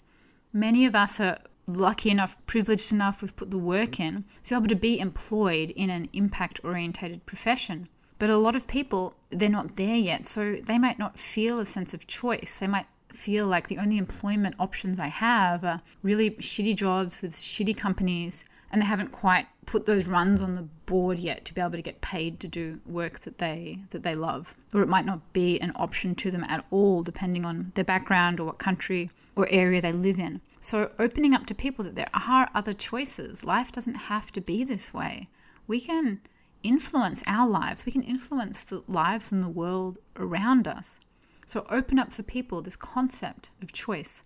Many 0.53 0.87
of 0.87 0.95
us 0.95 1.19
are 1.21 1.39
lucky 1.67 2.11
enough, 2.11 2.37
privileged 2.47 2.93
enough, 2.93 3.23
we've 3.23 3.37
put 3.37 3.51
the 3.51 3.59
work 3.59 3.99
in 3.99 4.25
to 4.45 4.51
be 4.51 4.57
able 4.57 4.69
to 4.69 4.75
be 4.75 4.99
employed 4.99 5.71
in 5.71 5.91
an 5.91 6.09
impact 6.13 6.61
orientated 6.63 7.25
profession. 7.27 7.89
But 8.19 8.31
a 8.31 8.37
lot 8.37 8.55
of 8.55 8.67
people, 8.67 9.15
they're 9.31 9.49
not 9.49 9.77
there 9.77 9.97
yet, 9.97 10.27
so 10.27 10.57
they 10.57 10.79
might 10.79 10.99
not 10.99 11.19
feel 11.19 11.59
a 11.59 11.67
sense 11.67 11.93
of 11.95 12.07
choice. 12.07 12.57
They 12.59 12.67
might 12.67 12.87
feel 13.17 13.47
like 13.47 13.69
the 13.69 13.79
only 13.79 13.99
employment 13.99 14.57
options 14.59 14.99
I 14.99 15.09
have 15.09 15.65
are 15.65 15.83
really 16.03 16.31
shitty 16.33 16.77
jobs 16.77 17.23
with 17.23 17.37
shitty 17.37 17.77
companies, 17.77 18.45
and 18.71 18.83
they 18.83 18.87
haven't 18.87 19.13
quite 19.13 19.47
put 19.67 19.87
those 19.87 20.09
runs 20.09 20.43
on 20.43 20.55
the 20.55 20.69
board 20.87 21.19
yet 21.19 21.45
to 21.45 21.55
be 21.55 21.61
able 21.61 21.73
to 21.73 21.83
get 21.83 22.01
paid 22.01 22.41
to 22.41 22.49
do 22.49 22.81
work 22.87 23.21
that 23.21 23.39
they 23.39 23.79
that 23.91 24.03
they 24.03 24.15
love. 24.15 24.55
Or 24.73 24.83
it 24.83 24.89
might 24.89 25.07
not 25.07 25.33
be 25.33 25.61
an 25.61 25.73
option 25.77 26.15
to 26.17 26.31
them 26.31 26.45
at 26.49 26.65
all 26.71 27.03
depending 27.03 27.45
on 27.45 27.73
their 27.75 27.85
background 27.85 28.41
or 28.41 28.45
what 28.45 28.59
country 28.59 29.11
or 29.37 29.49
area 29.51 29.81
they 29.81 29.93
live 29.93 30.19
in. 30.19 30.41
So 30.61 30.91
opening 30.99 31.35
up 31.35 31.47
to 31.47 31.55
people 31.55 31.85
that 31.85 31.95
there 31.95 32.11
are 32.15 32.51
other 32.55 32.73
choices. 32.73 33.45
Life 33.45 33.73
doesn't 33.73 33.97
have 33.97 34.33
to 34.33 34.41
be 34.41 34.65
this 34.65 34.93
way. 34.93 35.29
We 35.67 35.81
can 35.81 36.21
influence 36.63 37.23
our 37.27 37.49
lives. 37.49 37.87
We 37.87 37.93
can 37.93 38.03
influence 38.03 38.65
the 38.65 38.83
lives 38.89 39.31
and 39.33 39.43
the 39.43 39.49
world 39.49 39.99
around 40.17 40.67
us 40.67 41.01
so 41.47 41.67
open 41.71 41.99
up 41.99 42.13
for 42.13 42.23
people 42.23 42.63
this 42.63 42.77
concept 42.77 43.51
of 43.63 43.73
choice. 43.73 44.23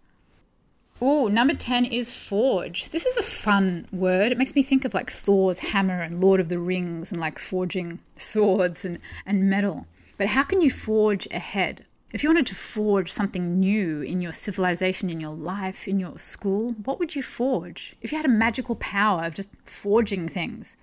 Oh, 1.01 1.29
number 1.29 1.55
10 1.55 1.85
is 1.85 2.13
forge. 2.13 2.89
This 2.89 3.07
is 3.07 3.17
a 3.17 3.23
fun 3.23 3.87
word. 3.93 4.33
It 4.33 4.39
makes 4.39 4.57
me 4.57 4.65
think 4.65 4.85
of 4.85 4.95
like 4.95 5.11
Thor's 5.11 5.61
hammer 5.61 6.03
and 6.03 6.21
Lord 6.21 6.41
of 6.41 6.49
the 6.49 6.59
Rings 6.59 7.13
and 7.13 7.21
like 7.21 7.39
forging 7.39 8.01
swords 8.17 8.85
and, 8.85 8.99
and 9.25 9.49
metal. 9.49 9.87
But 10.17 10.27
how 10.27 10.43
can 10.43 10.61
you 10.61 10.71
forge 10.71 11.29
ahead? 11.31 11.85
If 12.13 12.23
you 12.23 12.31
wanted 12.31 12.47
to 12.47 12.55
forge 12.57 13.13
something 13.13 13.61
new 13.61 14.01
in 14.01 14.21
your 14.21 14.33
civilization, 14.33 15.09
in 15.09 15.21
your 15.21 15.35
life, 15.35 15.87
in 15.87 16.01
your 16.01 16.19
school, 16.19 16.73
what 16.85 16.99
would 16.99 17.15
you 17.15 17.23
forge? 17.23 17.95
If 18.01 18.11
you 18.11 18.19
had 18.19 18.25
a 18.25 18.31
magical 18.31 18.75
power 18.77 19.25
of 19.25 19.35
just 19.35 19.51
forging 19.65 20.29
things, 20.29 20.77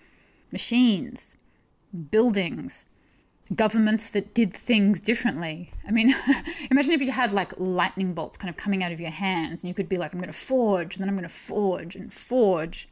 machines, 0.51 1.35
buildings, 2.11 2.85
governments 3.53 4.09
that 4.09 4.33
did 4.33 4.53
things 4.53 4.99
differently. 4.99 5.71
I 5.87 5.91
mean, 5.91 6.15
imagine 6.71 6.93
if 6.93 7.01
you 7.01 7.11
had 7.11 7.31
like 7.31 7.53
lightning 7.57 8.13
bolts 8.13 8.37
kind 8.37 8.49
of 8.49 8.57
coming 8.57 8.83
out 8.83 8.91
of 8.91 8.99
your 8.99 9.11
hands 9.11 9.63
and 9.63 9.67
you 9.67 9.73
could 9.73 9.89
be 9.89 9.97
like, 9.97 10.13
I'm 10.13 10.19
going 10.19 10.31
to 10.31 10.37
forge, 10.37 10.95
and 10.95 11.01
then 11.01 11.09
I'm 11.09 11.15
going 11.15 11.27
to 11.27 11.33
forge 11.33 11.95
and 11.95 12.11
forge. 12.11 12.89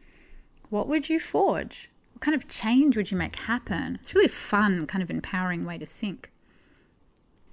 What 0.69 0.87
would 0.87 1.09
you 1.09 1.19
forge? 1.19 1.89
What 2.13 2.21
kind 2.21 2.35
of 2.35 2.47
change 2.47 2.95
would 2.95 3.09
you 3.09 3.17
make 3.17 3.35
happen? 3.35 3.97
It's 4.01 4.13
really 4.13 4.27
fun, 4.27 4.85
kind 4.85 5.01
of 5.01 5.09
empowering 5.09 5.65
way 5.65 5.77
to 5.77 5.85
think. 5.85 6.29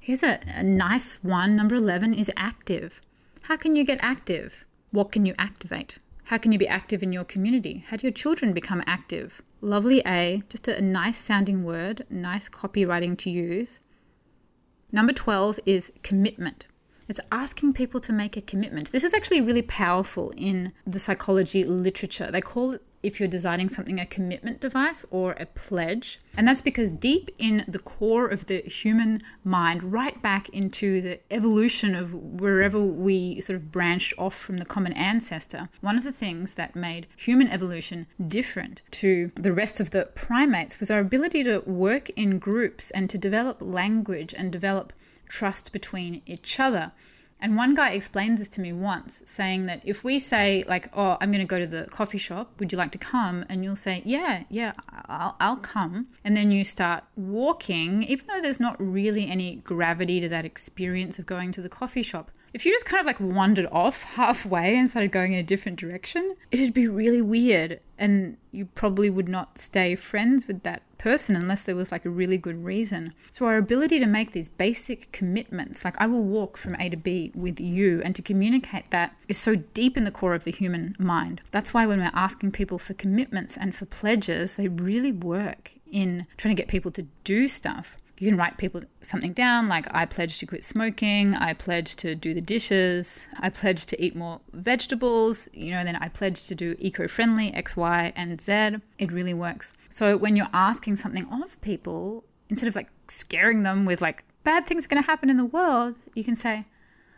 Here's 0.01 0.23
a, 0.23 0.41
a 0.47 0.63
nice 0.63 1.17
one. 1.23 1.57
Number 1.57 1.75
11 1.75 2.15
is 2.15 2.31
active. 2.37 3.01
How 3.43 3.57
can 3.57 3.77
you 3.77 3.85
get 3.85 3.99
active? 4.03 4.65
What 4.91 5.13
can 5.13 5.25
you 5.25 5.35
activate? 5.39 5.99
How 6.25 6.39
can 6.39 6.53
you 6.53 6.59
be 6.59 6.69
active 6.69 7.03
in 7.03 7.13
your 7.13 7.25
community? 7.25 7.85
How 7.89 7.97
do 7.97 8.07
your 8.07 8.13
children 8.13 8.53
become 8.53 8.83
active? 8.87 9.43
Lovely 9.61 10.03
A, 10.07 10.43
just 10.49 10.69
a 10.69 10.81
nice 10.81 11.19
sounding 11.19 11.65
word, 11.65 12.07
nice 12.09 12.49
copywriting 12.49 13.17
to 13.19 13.31
use. 13.31 13.79
Number 14.91 15.13
12 15.13 15.61
is 15.67 15.93
commitment. 16.03 16.67
It's 17.09 17.21
asking 17.31 17.73
people 17.75 18.01
to 18.01 18.13
make 18.13 18.37
a 18.37 18.41
commitment. 18.41 18.93
This 18.93 19.05
is 19.05 19.13
actually 19.13 19.41
really 19.41 19.63
powerful 19.63 20.33
in 20.37 20.73
the 20.87 20.99
psychology 20.99 21.65
literature. 21.65 22.31
They 22.31 22.41
call 22.41 22.73
it 22.73 22.83
if 23.03 23.19
you're 23.19 23.29
designing 23.29 23.69
something 23.69 23.99
a 23.99 24.07
commitment 24.07 24.61
device 24.61 25.05
or 25.11 25.33
a 25.33 25.47
pledge. 25.47 26.21
And 26.37 26.47
that's 26.47 26.61
because 26.61 26.93
deep 26.93 27.31
in 27.39 27.65
the 27.67 27.79
core 27.79 28.29
of 28.29 28.47
the 28.47 28.61
human 28.61 29.23
mind, 29.45 29.93
right 29.93 30.21
back 30.21 30.49
into 30.51 31.01
the 31.01 31.21
evolution 31.31 31.95
of 31.95 32.15
wherever 32.15 32.79
we 32.79 33.41
sort 33.41 33.57
of 33.57 33.73
branched 33.73 34.15
off 34.19 34.35
from 34.35 34.59
the 34.59 34.65
common 34.65 34.93
ancestor, 34.93 35.69
one 35.81 35.97
of 35.97 36.05
the 36.05 36.13
things 36.13 36.53
that 36.53 36.77
made 36.77 37.07
human 37.17 37.49
evolution 37.49 38.07
different 38.29 38.83
to 38.91 39.31
the 39.35 39.53
rest 39.53 39.81
of 39.81 39.91
the 39.91 40.09
primates 40.15 40.79
was 40.79 40.91
our 40.91 41.01
ability 41.01 41.43
to 41.45 41.61
work 41.61 42.11
in 42.11 42.39
groups 42.39 42.91
and 42.91 43.09
to 43.11 43.19
develop 43.19 43.59
language 43.61 44.35
and 44.37 44.53
develop 44.53 44.93
trust 45.29 45.73
between 45.73 46.23
each 46.27 46.61
other. 46.61 46.93
And 47.43 47.57
one 47.57 47.75
guy 47.75 47.91
explained 47.91 48.39
this 48.39 48.49
to 48.51 48.61
me 48.61 48.73
once, 48.73 49.23
saying 49.25 49.67
that 49.67 49.81
if 49.85 50.05
we 50.05 50.19
say, 50.19 50.63
like, 50.69 50.91
oh, 50.95 51.17
I'm 51.21 51.31
going 51.31 51.41
to 51.41 51.47
go 51.47 51.59
to 51.59 51.67
the 51.67 51.87
coffee 51.91 52.19
shop, 52.19 52.53
would 52.59 52.71
you 52.71 52.79
like 52.79 52.93
to 52.93 52.99
come? 52.99 53.45
And 53.49 53.65
you'll 53.65 53.77
say, 53.77 54.03
yeah, 54.05 54.45
yeah, 54.51 54.73
I'll, 55.09 55.37
I'll 55.41 55.57
come. 55.57 56.09
And 56.23 56.37
then 56.37 56.53
you 56.53 56.65
start 56.65 57.05
walking, 57.17 58.03
even 58.05 58.27
though 58.27 58.41
there's 58.41 58.61
not 58.61 58.77
really 58.79 59.29
any 59.29 59.57
gravity 59.57 60.21
to 60.21 60.29
that 60.29 60.45
experience 60.45 61.19
of 61.19 61.27
going 61.27 61.53
to 61.53 61.63
the 61.63 61.69
coffee 61.69 62.03
shop. 62.03 62.31
If 62.53 62.67
you 62.67 62.73
just 62.73 62.85
kind 62.85 63.01
of 63.01 63.07
like 63.07 63.21
wandered 63.21 63.69
off 63.71 64.03
halfway 64.15 64.77
and 64.77 64.91
started 64.91 65.13
going 65.13 65.33
in 65.33 65.39
a 65.39 65.45
different 65.45 65.79
direction, 65.79 66.37
it'd 66.51 66.75
be 66.75 66.89
really 66.89 67.23
weird. 67.23 67.81
And 67.99 68.39
you 68.51 68.67
probably 68.67 69.11
would 69.11 69.29
not 69.29 69.59
stay 69.59 69.95
friends 69.95 70.49
with 70.49 70.63
that 70.63 70.83
person 70.99 71.37
unless 71.37 71.63
there 71.63 71.77
was 71.77 71.93
like 71.93 72.05
a 72.05 72.11
really 72.11 72.37
good 72.37 72.65
reason. 72.65 73.15
So, 73.31 73.47
our 73.47 73.57
ability 73.57 73.99
to 74.01 74.07
make 74.07 74.33
these 74.33 74.49
basic 74.49 75.11
commitments, 75.13 75.85
like 75.85 75.95
I 75.99 76.07
will 76.07 76.23
walk 76.23 76.57
from 76.57 76.77
A 76.79 76.89
to 76.89 76.97
B 76.97 77.33
with 77.35 77.61
you, 77.61 78.03
and 78.05 78.15
to 78.17 78.23
communicate 78.23 78.91
that 78.91 79.17
is 79.29 79.39
so 79.39 79.57
deep 79.57 79.97
in 79.97 80.05
the 80.05 80.11
core 80.11 80.35
of 80.35 80.45
the 80.45 80.53
human 80.53 80.97
mind. 80.99 81.41
That's 81.51 81.73
why 81.73 81.87
when 81.87 82.01
we're 82.01 82.11
asking 82.15 82.53
people 82.53 82.79
for 82.79 82.95
commitments 82.95 83.57
and 83.57 83.75
for 83.75 83.87
pledges, 83.87 84.55
they 84.55 84.69
really 84.69 85.13
work 85.13 85.73
in 85.91 86.27
trying 86.37 86.55
to 86.55 86.61
get 86.61 86.69
people 86.69 86.91
to 86.93 87.07
do 87.25 87.49
stuff 87.49 87.97
you 88.21 88.29
can 88.29 88.37
write 88.37 88.59
people 88.59 88.83
something 89.01 89.33
down 89.33 89.67
like 89.67 89.87
I 89.93 90.05
pledge 90.05 90.39
to 90.39 90.47
quit 90.47 90.63
smoking, 90.63 91.35
I 91.35 91.55
pledge 91.55 91.97
to 91.97 92.15
do 92.15 92.35
the 92.35 92.43
dishes, 92.43 93.25
I 93.39 93.49
pledge 93.49 93.87
to 93.87 94.05
eat 94.05 94.15
more 94.15 94.41
vegetables, 94.53 95.49
you 95.55 95.71
know, 95.71 95.83
then 95.85 95.97
I 95.97 96.09
pledge 96.09 96.47
to 96.49 96.55
do 96.55 96.77
eco-friendly 96.79 97.55
X, 97.55 97.79
Y, 97.79 98.13
and 98.15 98.39
Z. 98.39 98.77
It 98.99 99.11
really 99.11 99.33
works. 99.33 99.73
So 99.89 100.19
when 100.19 100.37
you're 100.37 100.51
asking 100.53 100.97
something 100.97 101.27
of 101.33 101.59
people, 101.63 102.25
instead 102.51 102.69
of 102.69 102.77
like 102.77 102.91
scaring 103.09 103.63
them 103.63 103.87
with 103.87 104.03
like 104.03 104.25
bad 104.45 104.67
things 104.67 104.85
are 104.85 104.89
going 104.89 105.03
to 105.03 105.07
happen 105.07 105.31
in 105.31 105.39
the 105.39 105.47
world, 105.47 105.95
you 106.15 106.23
can 106.23 106.37
say, 106.37 106.67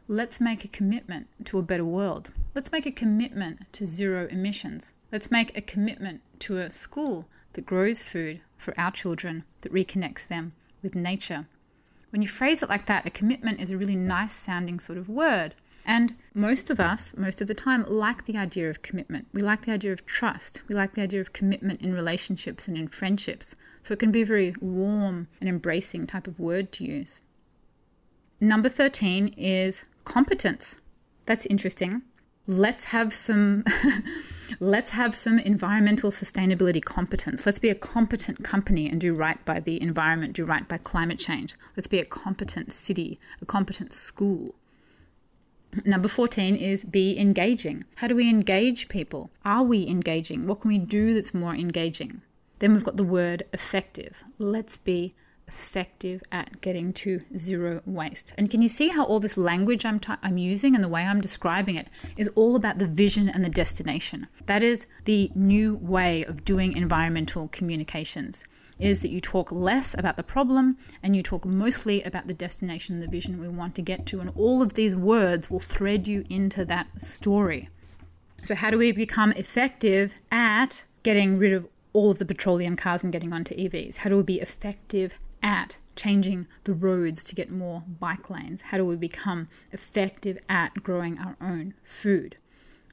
let's 0.06 0.40
make 0.40 0.64
a 0.64 0.68
commitment 0.68 1.26
to 1.46 1.58
a 1.58 1.62
better 1.62 1.84
world. 1.84 2.30
Let's 2.54 2.70
make 2.70 2.86
a 2.86 2.92
commitment 2.92 3.72
to 3.72 3.86
zero 3.86 4.28
emissions. 4.30 4.92
Let's 5.10 5.32
make 5.32 5.56
a 5.58 5.62
commitment 5.62 6.20
to 6.40 6.58
a 6.58 6.70
school 6.70 7.26
that 7.54 7.66
grows 7.66 8.04
food 8.04 8.40
for 8.56 8.72
our 8.78 8.92
children, 8.92 9.42
that 9.62 9.72
reconnects 9.72 10.28
them 10.28 10.52
with 10.82 10.94
nature. 10.94 11.46
When 12.10 12.22
you 12.22 12.28
phrase 12.28 12.62
it 12.62 12.68
like 12.68 12.86
that, 12.86 13.06
a 13.06 13.10
commitment 13.10 13.60
is 13.60 13.70
a 13.70 13.78
really 13.78 13.96
nice 13.96 14.34
sounding 14.34 14.80
sort 14.80 14.98
of 14.98 15.08
word. 15.08 15.54
And 15.84 16.14
most 16.34 16.70
of 16.70 16.78
us, 16.78 17.14
most 17.16 17.40
of 17.40 17.48
the 17.48 17.54
time, 17.54 17.84
like 17.88 18.26
the 18.26 18.36
idea 18.36 18.70
of 18.70 18.82
commitment. 18.82 19.26
We 19.32 19.40
like 19.40 19.64
the 19.64 19.72
idea 19.72 19.92
of 19.92 20.06
trust. 20.06 20.62
We 20.68 20.74
like 20.74 20.94
the 20.94 21.02
idea 21.02 21.20
of 21.20 21.32
commitment 21.32 21.80
in 21.80 21.94
relationships 21.94 22.68
and 22.68 22.76
in 22.76 22.88
friendships. 22.88 23.56
So 23.82 23.92
it 23.92 23.98
can 23.98 24.12
be 24.12 24.22
a 24.22 24.26
very 24.26 24.54
warm 24.60 25.28
and 25.40 25.48
embracing 25.48 26.06
type 26.06 26.26
of 26.26 26.38
word 26.38 26.70
to 26.72 26.84
use. 26.84 27.20
Number 28.40 28.68
13 28.68 29.34
is 29.36 29.84
competence. 30.04 30.78
That's 31.26 31.46
interesting. 31.46 32.02
Let's 32.46 32.86
have 32.86 33.14
some 33.14 33.62
let's 34.60 34.90
have 34.90 35.14
some 35.14 35.38
environmental 35.38 36.10
sustainability 36.10 36.84
competence. 36.84 37.46
Let's 37.46 37.58
be 37.58 37.70
a 37.70 37.74
competent 37.74 38.42
company 38.42 38.88
and 38.88 39.00
do 39.00 39.14
right 39.14 39.42
by 39.44 39.60
the 39.60 39.80
environment, 39.80 40.34
do 40.34 40.44
right 40.44 40.66
by 40.66 40.78
climate 40.78 41.18
change. 41.18 41.54
Let's 41.76 41.86
be 41.86 42.00
a 42.00 42.04
competent 42.04 42.72
city, 42.72 43.18
a 43.40 43.46
competent 43.46 43.92
school. 43.92 44.54
Number 45.86 46.08
14 46.08 46.54
is 46.56 46.84
be 46.84 47.18
engaging. 47.18 47.84
How 47.96 48.08
do 48.08 48.14
we 48.14 48.28
engage 48.28 48.88
people? 48.88 49.30
Are 49.44 49.62
we 49.62 49.86
engaging? 49.86 50.46
What 50.46 50.60
can 50.60 50.68
we 50.68 50.78
do 50.78 51.14
that's 51.14 51.32
more 51.32 51.54
engaging? 51.54 52.20
Then 52.58 52.74
we've 52.74 52.84
got 52.84 52.96
the 52.96 53.04
word 53.04 53.44
effective. 53.52 54.22
Let's 54.38 54.76
be 54.76 55.14
effective 55.52 56.22
at 56.32 56.60
getting 56.60 56.92
to 56.94 57.20
zero 57.36 57.82
waste. 57.84 58.32
And 58.38 58.50
can 58.50 58.62
you 58.62 58.68
see 58.68 58.88
how 58.88 59.04
all 59.04 59.20
this 59.20 59.36
language 59.36 59.84
I'm, 59.84 60.00
t- 60.00 60.14
I'm 60.22 60.38
using 60.38 60.74
and 60.74 60.82
the 60.82 60.88
way 60.88 61.02
I'm 61.02 61.20
describing 61.20 61.76
it 61.76 61.88
is 62.16 62.30
all 62.34 62.56
about 62.56 62.78
the 62.78 62.86
vision 62.86 63.28
and 63.28 63.44
the 63.44 63.50
destination? 63.50 64.28
That 64.46 64.62
is 64.62 64.86
the 65.04 65.30
new 65.34 65.76
way 65.76 66.24
of 66.24 66.44
doing 66.44 66.76
environmental 66.76 67.48
communications 67.48 68.44
is 68.78 69.00
that 69.00 69.10
you 69.10 69.20
talk 69.20 69.52
less 69.52 69.94
about 69.96 70.16
the 70.16 70.22
problem 70.22 70.76
and 71.02 71.14
you 71.14 71.22
talk 71.22 71.44
mostly 71.44 72.02
about 72.02 72.26
the 72.26 72.34
destination, 72.34 72.98
the 72.98 73.06
vision 73.06 73.38
we 73.38 73.46
want 73.46 73.74
to 73.76 73.82
get 73.82 74.06
to. 74.06 74.20
And 74.20 74.30
all 74.34 74.62
of 74.62 74.74
these 74.74 74.96
words 74.96 75.50
will 75.50 75.60
thread 75.60 76.08
you 76.08 76.24
into 76.28 76.64
that 76.64 76.88
story. 77.00 77.68
So, 78.42 78.56
how 78.56 78.70
do 78.70 78.78
we 78.78 78.90
become 78.90 79.30
effective 79.32 80.14
at 80.32 80.84
getting 81.04 81.38
rid 81.38 81.52
of 81.52 81.68
all 81.92 82.10
of 82.10 82.18
the 82.18 82.24
petroleum 82.24 82.74
cars 82.74 83.04
and 83.04 83.12
getting 83.12 83.32
onto 83.32 83.54
EVs? 83.54 83.98
How 83.98 84.10
do 84.10 84.16
we 84.16 84.22
be 84.24 84.40
effective 84.40 85.14
at 85.42 85.78
changing 85.96 86.46
the 86.64 86.74
roads 86.74 87.24
to 87.24 87.34
get 87.34 87.50
more 87.50 87.82
bike 88.00 88.30
lanes? 88.30 88.62
How 88.62 88.78
do 88.78 88.84
we 88.84 88.96
become 88.96 89.48
effective 89.72 90.38
at 90.48 90.82
growing 90.82 91.18
our 91.18 91.36
own 91.40 91.74
food? 91.82 92.36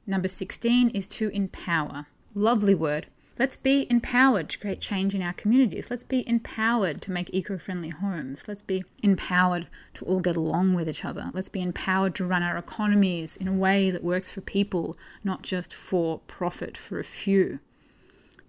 Number 0.06 0.28
16 0.28 0.90
is 0.90 1.06
to 1.08 1.28
empower. 1.28 2.06
Lovely 2.34 2.74
word. 2.74 3.06
Let's 3.40 3.56
be 3.56 3.86
empowered 3.88 4.50
to 4.50 4.58
create 4.58 4.82
change 4.82 5.14
in 5.14 5.22
our 5.22 5.32
communities. 5.32 5.90
Let's 5.90 6.02
be 6.02 6.28
empowered 6.28 7.00
to 7.00 7.10
make 7.10 7.32
eco 7.32 7.56
friendly 7.56 7.88
homes. 7.88 8.44
Let's 8.46 8.60
be 8.60 8.84
empowered 9.02 9.66
to 9.94 10.04
all 10.04 10.20
get 10.20 10.36
along 10.36 10.74
with 10.74 10.86
each 10.86 11.06
other. 11.06 11.30
Let's 11.32 11.48
be 11.48 11.62
empowered 11.62 12.14
to 12.16 12.26
run 12.26 12.42
our 12.42 12.58
economies 12.58 13.38
in 13.38 13.48
a 13.48 13.52
way 13.52 13.90
that 13.90 14.04
works 14.04 14.28
for 14.28 14.42
people, 14.42 14.94
not 15.24 15.40
just 15.40 15.72
for 15.72 16.18
profit 16.26 16.76
for 16.76 16.98
a 16.98 17.04
few. 17.04 17.60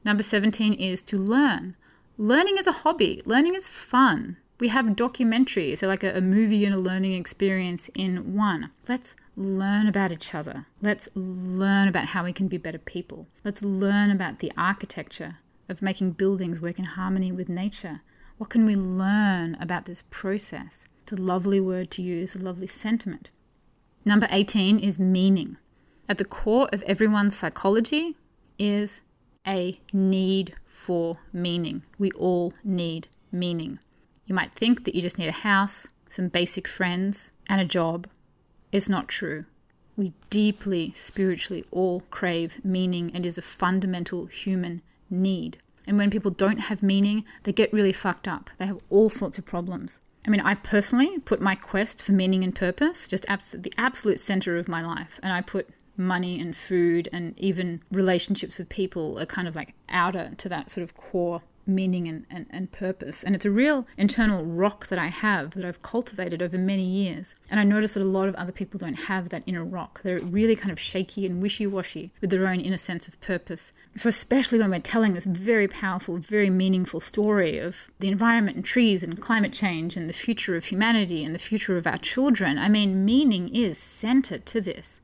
Number 0.03 0.23
17 0.23 0.73
is 0.73 1.01
to 1.03 1.17
learn. 1.17 1.77
Learning 2.17 2.57
is 2.57 2.67
a 2.67 2.71
hobby, 2.71 3.21
learning 3.25 3.55
is 3.55 3.67
fun. 3.67 4.37
We 4.59 4.67
have 4.67 4.85
documentaries, 4.85 5.79
so 5.79 5.87
like 5.87 6.03
a, 6.03 6.17
a 6.17 6.21
movie 6.21 6.65
and 6.65 6.75
a 6.75 6.77
learning 6.77 7.13
experience 7.13 7.89
in 7.95 8.35
one. 8.35 8.69
Let's 8.87 9.15
learn 9.35 9.87
about 9.87 10.11
each 10.11 10.35
other. 10.35 10.67
Let's 10.81 11.09
learn 11.15 11.87
about 11.87 12.07
how 12.07 12.25
we 12.25 12.33
can 12.33 12.47
be 12.47 12.57
better 12.57 12.77
people. 12.77 13.27
Let's 13.43 13.63
learn 13.63 14.11
about 14.11 14.39
the 14.39 14.51
architecture 14.57 15.37
of 15.69 15.81
making 15.81 16.11
buildings 16.11 16.61
work 16.61 16.77
in 16.77 16.85
harmony 16.85 17.31
with 17.31 17.49
nature. 17.49 18.01
What 18.37 18.49
can 18.49 18.65
we 18.65 18.75
learn 18.75 19.55
about 19.59 19.85
this 19.85 20.03
process? 20.09 20.85
It's 21.03 21.13
a 21.13 21.15
lovely 21.15 21.59
word 21.59 21.89
to 21.91 22.01
use, 22.01 22.35
a 22.35 22.39
lovely 22.39 22.67
sentiment. 22.67 23.31
Number 24.03 24.27
18 24.29 24.79
is 24.79 24.99
meaning. 24.99 25.57
At 26.09 26.17
the 26.17 26.25
core 26.25 26.67
of 26.73 26.83
everyone's 26.83 27.37
psychology 27.37 28.17
is 28.59 29.01
a 29.45 29.79
need 29.91 30.55
for 30.65 31.17
meaning. 31.33 31.83
We 31.97 32.11
all 32.11 32.53
need 32.63 33.07
meaning. 33.31 33.79
You 34.25 34.35
might 34.35 34.53
think 34.53 34.85
that 34.85 34.95
you 34.95 35.01
just 35.01 35.17
need 35.17 35.29
a 35.29 35.33
house, 35.33 35.87
some 36.09 36.27
basic 36.27 36.67
friends, 36.67 37.31
and 37.47 37.59
a 37.59 37.65
job, 37.65 38.07
It's 38.71 38.87
not 38.87 39.09
true. 39.09 39.45
We 39.97 40.13
deeply, 40.29 40.93
spiritually 40.95 41.65
all 41.71 42.03
crave 42.09 42.63
meaning 42.63 43.11
and 43.13 43.25
is 43.25 43.37
a 43.37 43.41
fundamental 43.41 44.27
human 44.27 44.81
need. 45.09 45.57
And 45.85 45.97
when 45.97 46.09
people 46.09 46.31
don't 46.31 46.59
have 46.69 46.81
meaning, 46.81 47.25
they 47.43 47.51
get 47.51 47.73
really 47.73 47.91
fucked 47.91 48.29
up. 48.29 48.49
They 48.57 48.65
have 48.65 48.79
all 48.89 49.09
sorts 49.09 49.37
of 49.37 49.45
problems. 49.45 49.99
I 50.25 50.29
mean, 50.29 50.39
I 50.39 50.55
personally 50.55 51.19
put 51.19 51.41
my 51.41 51.55
quest 51.55 52.01
for 52.01 52.13
meaning 52.13 52.43
and 52.43 52.55
purpose 52.55 53.07
just 53.07 53.25
abs- 53.27 53.49
the 53.49 53.73
absolute 53.77 54.19
center 54.19 54.57
of 54.57 54.69
my 54.69 54.81
life. 54.81 55.19
And 55.21 55.33
I 55.33 55.41
put 55.41 55.69
money 55.97 56.39
and 56.39 56.55
food 56.55 57.09
and 57.11 57.37
even 57.39 57.81
relationships 57.91 58.57
with 58.57 58.69
people 58.69 59.19
are 59.19 59.25
kind 59.25 59.47
of 59.47 59.55
like 59.55 59.73
outer 59.89 60.31
to 60.37 60.49
that 60.49 60.69
sort 60.69 60.83
of 60.83 60.95
core 60.95 61.41
meaning 61.65 62.07
and, 62.07 62.25
and, 62.29 62.45
and 62.49 62.71
purpose. 62.71 63.23
And 63.23 63.35
it's 63.35 63.45
a 63.45 63.51
real 63.51 63.85
internal 63.97 64.43
rock 64.43 64.87
that 64.87 64.99
I 64.99 65.07
have 65.07 65.51
that 65.51 65.65
I've 65.65 65.81
cultivated 65.81 66.41
over 66.41 66.57
many 66.57 66.83
years. 66.83 67.35
And 67.49 67.59
I 67.59 67.63
notice 67.63 67.93
that 67.93 68.03
a 68.03 68.05
lot 68.05 68.27
of 68.27 68.35
other 68.35 68.51
people 68.51 68.77
don't 68.77 69.01
have 69.01 69.29
that 69.29 69.43
inner 69.45 69.63
rock. 69.63 70.01
They're 70.03 70.19
really 70.19 70.55
kind 70.55 70.71
of 70.71 70.79
shaky 70.79 71.25
and 71.25 71.41
wishy 71.41 71.67
washy 71.67 72.11
with 72.21 72.29
their 72.29 72.47
own 72.47 72.59
inner 72.59 72.77
sense 72.77 73.07
of 73.07 73.19
purpose. 73.21 73.73
So, 73.95 74.09
especially 74.09 74.59
when 74.59 74.71
we're 74.71 74.79
telling 74.79 75.13
this 75.13 75.25
very 75.25 75.67
powerful, 75.67 76.17
very 76.17 76.49
meaningful 76.49 76.99
story 76.99 77.57
of 77.59 77.89
the 77.99 78.07
environment 78.07 78.55
and 78.55 78.65
trees 78.65 79.03
and 79.03 79.21
climate 79.21 79.53
change 79.53 79.97
and 79.97 80.09
the 80.09 80.13
future 80.13 80.55
of 80.55 80.65
humanity 80.65 81.23
and 81.23 81.35
the 81.35 81.39
future 81.39 81.77
of 81.77 81.87
our 81.87 81.97
children, 81.97 82.57
I 82.57 82.69
mean, 82.69 83.05
meaning 83.05 83.53
is 83.53 83.77
centered 83.77 84.45
to 84.47 84.61
this 84.61 85.01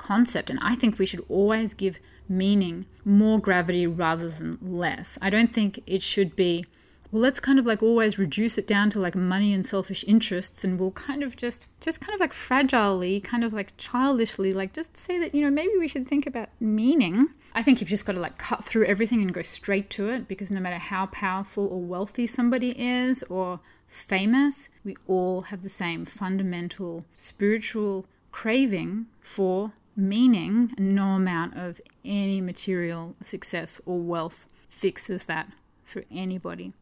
concept. 0.00 0.50
And 0.50 0.58
I 0.62 0.74
think 0.74 0.98
we 0.98 1.06
should 1.06 1.24
always 1.28 1.74
give 1.74 2.00
meaning 2.28 2.86
more 3.04 3.38
gravity 3.38 3.86
rather 3.86 4.28
than 4.28 4.58
less. 4.62 5.18
I 5.20 5.30
don't 5.30 5.52
think 5.52 5.82
it 5.86 6.02
should 6.02 6.34
be, 6.34 6.64
well, 7.10 7.22
let's 7.22 7.40
kind 7.40 7.58
of 7.58 7.66
like 7.66 7.82
always 7.82 8.18
reduce 8.18 8.56
it 8.56 8.66
down 8.66 8.88
to 8.90 9.00
like 9.00 9.14
money 9.14 9.52
and 9.52 9.66
selfish 9.66 10.04
interests 10.06 10.64
and 10.64 10.78
we'll 10.78 10.92
kind 10.92 11.22
of 11.22 11.36
just, 11.36 11.66
just 11.80 12.00
kind 12.00 12.14
of 12.14 12.20
like 12.20 12.32
fragilely, 12.32 13.22
kind 13.22 13.44
of 13.44 13.52
like 13.52 13.76
childishly, 13.76 14.54
like 14.54 14.72
just 14.72 14.96
say 14.96 15.18
that, 15.18 15.34
you 15.34 15.42
know, 15.42 15.50
maybe 15.50 15.72
we 15.78 15.88
should 15.88 16.08
think 16.08 16.26
about 16.26 16.48
meaning. 16.60 17.28
I 17.52 17.62
think 17.62 17.80
you've 17.80 17.90
just 17.90 18.06
got 18.06 18.12
to 18.12 18.20
like 18.20 18.38
cut 18.38 18.64
through 18.64 18.86
everything 18.86 19.20
and 19.20 19.34
go 19.34 19.42
straight 19.42 19.90
to 19.90 20.08
it 20.08 20.28
because 20.28 20.50
no 20.50 20.60
matter 20.60 20.78
how 20.78 21.06
powerful 21.06 21.66
or 21.66 21.80
wealthy 21.80 22.26
somebody 22.26 22.70
is 22.80 23.24
or 23.24 23.60
famous, 23.88 24.68
we 24.84 24.94
all 25.08 25.42
have 25.42 25.62
the 25.64 25.68
same 25.68 26.04
fundamental 26.06 27.04
spiritual 27.16 28.06
craving 28.30 29.06
for 29.20 29.72
meaning, 30.00 30.72
no 30.78 31.10
amount 31.10 31.56
of 31.56 31.80
any 32.04 32.40
material 32.40 33.14
success 33.20 33.80
or 33.86 33.98
wealth 33.98 34.46
fixes 34.68 35.24
that 35.26 35.48
for 35.84 36.02
anybody. 36.10 36.72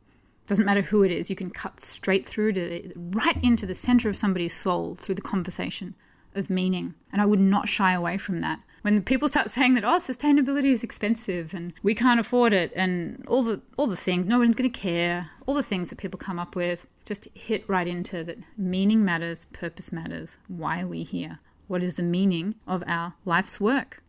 Doesn't 0.46 0.64
matter 0.64 0.80
who 0.80 1.02
it 1.02 1.10
is, 1.10 1.28
you 1.28 1.36
can 1.36 1.50
cut 1.50 1.80
straight 1.80 2.26
through 2.26 2.54
to 2.54 2.92
right 2.96 3.42
into 3.44 3.66
the 3.66 3.74
center 3.74 4.08
of 4.08 4.16
somebody's 4.16 4.54
soul 4.54 4.94
through 4.94 5.16
the 5.16 5.22
conversation 5.22 5.94
of 6.34 6.48
meaning. 6.48 6.94
And 7.12 7.20
I 7.20 7.26
would 7.26 7.40
not 7.40 7.68
shy 7.68 7.92
away 7.92 8.16
from 8.16 8.40
that. 8.40 8.60
When 8.82 9.02
people 9.02 9.28
start 9.28 9.50
saying 9.50 9.74
that, 9.74 9.84
oh, 9.84 9.98
sustainability 9.98 10.72
is 10.72 10.82
expensive 10.82 11.52
and 11.52 11.74
we 11.82 11.94
can't 11.94 12.20
afford 12.20 12.52
it 12.52 12.72
and 12.76 13.24
all 13.26 13.42
the 13.42 13.60
all 13.76 13.86
the 13.86 13.96
things, 13.96 14.26
no 14.26 14.38
one's 14.38 14.56
gonna 14.56 14.70
care, 14.70 15.30
all 15.46 15.54
the 15.54 15.62
things 15.62 15.90
that 15.90 15.98
people 15.98 16.18
come 16.18 16.38
up 16.38 16.54
with, 16.54 16.86
just 17.04 17.28
hit 17.34 17.68
right 17.68 17.88
into 17.88 18.22
that 18.24 18.38
meaning 18.56 19.04
matters, 19.04 19.46
purpose 19.46 19.92
matters, 19.92 20.36
why 20.46 20.80
are 20.80 20.86
we 20.86 21.02
here? 21.02 21.38
What 21.68 21.82
is 21.82 21.96
the 21.96 22.02
meaning 22.02 22.54
of 22.66 22.82
our 22.86 23.14
life's 23.26 23.60
work? 23.60 24.02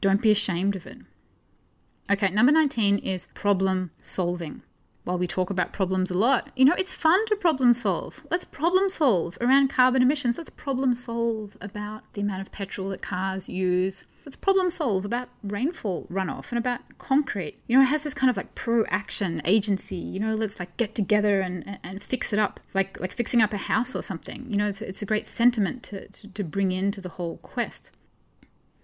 Don't 0.00 0.22
be 0.22 0.30
ashamed 0.30 0.76
of 0.76 0.86
it. 0.86 0.98
Okay, 2.08 2.30
number 2.30 2.52
19 2.52 2.98
is 2.98 3.26
problem 3.34 3.90
solving. 4.00 4.62
While 5.02 5.18
we 5.18 5.26
talk 5.26 5.50
about 5.50 5.72
problems 5.72 6.12
a 6.12 6.18
lot, 6.18 6.50
you 6.54 6.64
know, 6.64 6.76
it's 6.78 6.92
fun 6.92 7.26
to 7.26 7.34
problem 7.34 7.72
solve. 7.72 8.24
Let's 8.30 8.44
problem 8.44 8.88
solve 8.88 9.36
around 9.40 9.68
carbon 9.68 10.00
emissions. 10.00 10.38
Let's 10.38 10.50
problem 10.50 10.94
solve 10.94 11.56
about 11.60 12.04
the 12.12 12.20
amount 12.20 12.42
of 12.42 12.52
petrol 12.52 12.90
that 12.90 13.02
cars 13.02 13.48
use. 13.48 14.04
Let's 14.24 14.36
problem 14.36 14.70
solve 14.70 15.04
about 15.04 15.28
rainfall 15.42 16.06
runoff 16.10 16.50
and 16.50 16.58
about 16.58 16.80
concrete. 16.98 17.58
You 17.66 17.76
know, 17.76 17.82
it 17.82 17.86
has 17.86 18.04
this 18.04 18.14
kind 18.14 18.30
of 18.30 18.36
like 18.36 18.54
pro 18.54 18.84
action 18.86 19.42
agency. 19.44 19.96
You 19.96 20.20
know, 20.20 20.34
let's 20.34 20.60
like 20.60 20.76
get 20.76 20.94
together 20.94 21.40
and, 21.40 21.66
and, 21.66 21.78
and, 21.82 22.02
fix 22.02 22.32
it 22.32 22.38
up, 22.38 22.60
like 22.72 23.00
like 23.00 23.12
fixing 23.12 23.42
up 23.42 23.52
a 23.52 23.56
house 23.56 23.96
or 23.96 24.02
something. 24.02 24.44
You 24.48 24.56
know, 24.56 24.68
it's, 24.68 24.80
it's 24.80 25.02
a 25.02 25.06
great 25.06 25.26
sentiment 25.26 25.82
to, 25.84 26.06
to, 26.08 26.28
to 26.28 26.44
bring 26.44 26.70
into 26.70 27.00
the 27.00 27.08
whole 27.08 27.38
quest. 27.38 27.90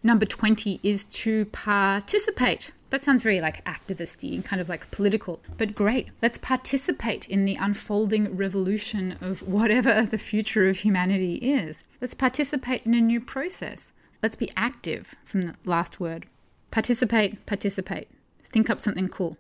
Number 0.03 0.27
20 0.27 0.81
is 0.83 1.05
to 1.05 1.45
participate. 1.47 2.73
That 2.91 3.05
sounds 3.05 3.23
very 3.23 3.41
like 3.41 3.65
activisty 3.65 4.35
and 4.35 4.45
kind 4.45 4.63
of 4.63 4.69
like 4.69 4.91
political, 4.91 5.41
but 5.57 5.75
great. 5.75 6.11
Let's 6.23 6.39
participate 6.39 7.29
in 7.29 7.45
the 7.45 7.57
unfolding 7.61 8.37
revolution 8.37 9.19
of 9.21 9.43
whatever 9.43 10.03
the 10.11 10.19
future 10.19 10.69
of 10.69 10.79
humanity 10.79 11.35
is. 11.37 11.85
Let's 12.01 12.15
participate 12.15 12.87
in 12.87 12.95
a 12.95 13.01
new 13.01 13.21
process. 13.21 13.93
Let's 14.23 14.37
be 14.37 14.51
active 14.57 15.15
from 15.25 15.43
the 15.43 15.55
last 15.65 16.01
word. 16.01 16.27
Participate, 16.71 17.47
participate. 17.47 18.09
Think 18.51 18.69
up 18.69 18.81
something 18.81 19.09
cool. 19.09 19.39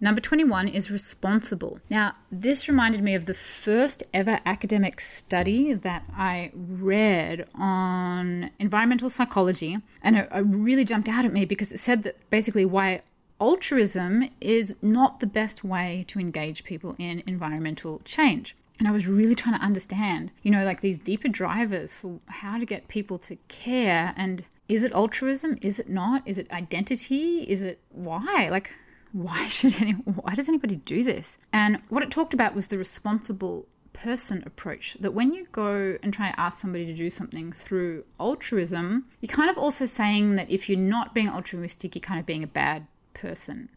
Number 0.00 0.20
21 0.20 0.68
is 0.68 0.90
responsible. 0.90 1.78
Now, 1.88 2.14
this 2.30 2.68
reminded 2.68 3.02
me 3.02 3.14
of 3.14 3.26
the 3.26 3.34
first 3.34 4.02
ever 4.12 4.40
academic 4.44 5.00
study 5.00 5.72
that 5.72 6.04
I 6.16 6.50
read 6.54 7.46
on 7.54 8.50
environmental 8.58 9.08
psychology, 9.08 9.78
and 10.02 10.16
it, 10.16 10.28
it 10.34 10.40
really 10.40 10.84
jumped 10.84 11.08
out 11.08 11.24
at 11.24 11.32
me 11.32 11.44
because 11.44 11.70
it 11.70 11.80
said 11.80 12.02
that 12.02 12.16
basically 12.30 12.64
why 12.64 13.02
altruism 13.40 14.28
is 14.40 14.74
not 14.82 15.20
the 15.20 15.26
best 15.26 15.64
way 15.64 16.04
to 16.08 16.18
engage 16.18 16.64
people 16.64 16.96
in 16.98 17.22
environmental 17.26 18.00
change. 18.04 18.56
And 18.78 18.88
I 18.88 18.90
was 18.90 19.06
really 19.06 19.34
trying 19.34 19.56
to 19.56 19.64
understand, 19.64 20.32
you 20.42 20.50
know, 20.50 20.64
like 20.64 20.80
these 20.80 20.98
deeper 20.98 21.28
drivers 21.28 21.94
for 21.94 22.18
how 22.26 22.58
to 22.58 22.66
get 22.66 22.88
people 22.88 23.18
to 23.20 23.36
care. 23.48 24.12
And 24.16 24.44
is 24.68 24.82
it 24.82 24.92
altruism? 24.92 25.58
Is 25.62 25.78
it 25.78 25.88
not? 25.88 26.26
Is 26.26 26.38
it 26.38 26.50
identity? 26.52 27.42
Is 27.42 27.62
it 27.62 27.80
why? 27.90 28.48
Like, 28.50 28.70
why 29.12 29.46
should 29.48 29.80
any, 29.80 29.92
why 29.92 30.34
does 30.34 30.48
anybody 30.48 30.76
do 30.76 31.04
this? 31.04 31.38
And 31.52 31.80
what 31.88 32.02
it 32.02 32.10
talked 32.10 32.34
about 32.34 32.54
was 32.54 32.66
the 32.66 32.78
responsible 32.78 33.66
person 33.92 34.42
approach 34.44 34.96
that 34.98 35.14
when 35.14 35.32
you 35.32 35.46
go 35.52 35.96
and 36.02 36.12
try 36.12 36.30
to 36.30 36.40
ask 36.40 36.58
somebody 36.58 36.84
to 36.84 36.92
do 36.92 37.08
something 37.08 37.52
through 37.52 38.04
altruism, 38.18 39.06
you're 39.20 39.34
kind 39.34 39.48
of 39.48 39.56
also 39.56 39.86
saying 39.86 40.34
that 40.34 40.50
if 40.50 40.68
you're 40.68 40.78
not 40.78 41.14
being 41.14 41.28
altruistic, 41.28 41.94
you're 41.94 42.00
kind 42.00 42.18
of 42.18 42.26
being 42.26 42.42
a 42.42 42.48
bad 42.48 42.86
person 43.14 43.70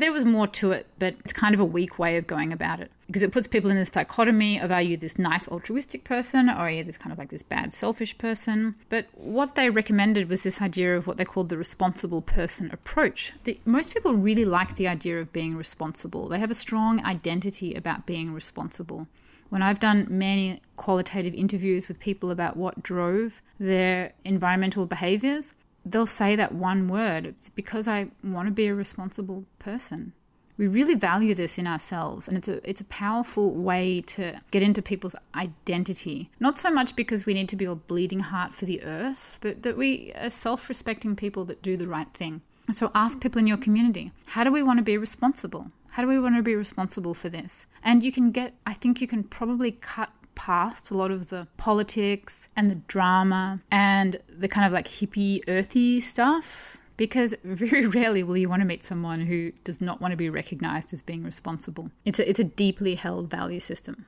there 0.00 0.12
was 0.12 0.24
more 0.24 0.46
to 0.46 0.72
it, 0.72 0.86
but 0.98 1.14
it's 1.20 1.32
kind 1.32 1.54
of 1.54 1.60
a 1.60 1.64
weak 1.64 1.98
way 1.98 2.16
of 2.16 2.26
going 2.26 2.52
about 2.52 2.80
it 2.80 2.90
because 3.06 3.22
it 3.22 3.30
puts 3.30 3.46
people 3.46 3.70
in 3.70 3.76
this 3.76 3.90
dichotomy 3.90 4.58
of 4.58 4.72
are 4.72 4.82
you 4.82 4.96
this 4.96 5.18
nice 5.18 5.46
altruistic 5.48 6.02
person 6.04 6.48
or 6.48 6.54
are 6.54 6.70
you 6.70 6.82
this 6.82 6.98
kind 6.98 7.12
of 7.12 7.18
like 7.18 7.30
this 7.30 7.42
bad 7.42 7.72
selfish 7.72 8.18
person? 8.18 8.74
But 8.88 9.06
what 9.12 9.54
they 9.54 9.70
recommended 9.70 10.28
was 10.28 10.42
this 10.42 10.60
idea 10.60 10.96
of 10.96 11.06
what 11.06 11.16
they 11.16 11.24
called 11.24 11.48
the 11.48 11.56
responsible 11.56 12.20
person 12.20 12.70
approach. 12.72 13.32
The, 13.44 13.60
most 13.64 13.94
people 13.94 14.14
really 14.14 14.44
like 14.44 14.74
the 14.76 14.88
idea 14.88 15.20
of 15.20 15.32
being 15.32 15.56
responsible. 15.56 16.28
They 16.28 16.40
have 16.40 16.50
a 16.50 16.54
strong 16.54 17.04
identity 17.04 17.74
about 17.74 18.06
being 18.06 18.32
responsible. 18.32 19.06
When 19.48 19.62
I've 19.62 19.78
done 19.78 20.08
many 20.10 20.60
qualitative 20.74 21.32
interviews 21.32 21.86
with 21.86 22.00
people 22.00 22.32
about 22.32 22.56
what 22.56 22.82
drove 22.82 23.40
their 23.60 24.12
environmental 24.24 24.86
behaviors, 24.86 25.54
they'll 25.86 26.06
say 26.06 26.36
that 26.36 26.54
one 26.54 26.88
word. 26.88 27.24
It's 27.26 27.48
because 27.48 27.88
I 27.88 28.08
want 28.22 28.48
to 28.48 28.52
be 28.52 28.66
a 28.66 28.74
responsible 28.74 29.44
person. 29.58 30.12
We 30.58 30.68
really 30.68 30.94
value 30.94 31.34
this 31.34 31.58
in 31.58 31.66
ourselves, 31.66 32.28
and 32.28 32.38
it's 32.38 32.48
a 32.48 32.68
it's 32.68 32.80
a 32.80 32.84
powerful 32.84 33.50
way 33.50 34.00
to 34.06 34.40
get 34.50 34.62
into 34.62 34.80
people's 34.80 35.14
identity. 35.34 36.30
Not 36.40 36.58
so 36.58 36.70
much 36.70 36.96
because 36.96 37.26
we 37.26 37.34
need 37.34 37.50
to 37.50 37.56
be 37.56 37.66
a 37.66 37.74
bleeding 37.74 38.20
heart 38.20 38.54
for 38.54 38.64
the 38.64 38.82
earth, 38.82 39.38
but 39.42 39.62
that 39.64 39.76
we 39.76 40.12
are 40.18 40.30
self-respecting 40.30 41.14
people 41.16 41.44
that 41.44 41.60
do 41.60 41.76
the 41.76 41.86
right 41.86 42.08
thing. 42.14 42.40
So 42.72 42.90
ask 42.94 43.20
people 43.20 43.38
in 43.38 43.46
your 43.46 43.58
community, 43.58 44.12
how 44.24 44.44
do 44.44 44.50
we 44.50 44.62
want 44.62 44.78
to 44.78 44.82
be 44.82 44.96
responsible? 44.98 45.70
How 45.88 46.02
do 46.02 46.08
we 46.08 46.18
want 46.18 46.36
to 46.36 46.42
be 46.42 46.56
responsible 46.56 47.14
for 47.14 47.28
this? 47.28 47.66
And 47.82 48.02
you 48.02 48.10
can 48.10 48.30
get, 48.30 48.54
I 48.66 48.74
think 48.74 49.00
you 49.00 49.06
can 49.06 49.24
probably 49.24 49.72
cut 49.72 50.10
past 50.36 50.90
a 50.90 50.96
lot 50.96 51.10
of 51.10 51.30
the 51.30 51.48
politics 51.56 52.48
and 52.54 52.70
the 52.70 52.76
drama 52.76 53.60
and 53.72 54.20
the 54.28 54.46
kind 54.46 54.66
of 54.66 54.72
like 54.72 54.86
hippie, 54.86 55.42
earthy 55.48 56.00
stuff. 56.00 56.78
Because 56.96 57.34
very 57.44 57.86
rarely 57.98 58.22
will 58.22 58.38
you 58.38 58.48
want 58.48 58.60
to 58.60 58.66
meet 58.66 58.84
someone 58.84 59.20
who 59.20 59.52
does 59.64 59.80
not 59.80 60.00
want 60.00 60.12
to 60.12 60.16
be 60.16 60.30
recognized 60.30 60.94
as 60.94 61.02
being 61.02 61.24
responsible. 61.24 61.90
It's 62.04 62.18
a, 62.18 62.28
it's 62.28 62.38
a 62.38 62.44
deeply 62.44 62.94
held 62.94 63.28
value 63.28 63.60
system. 63.60 64.06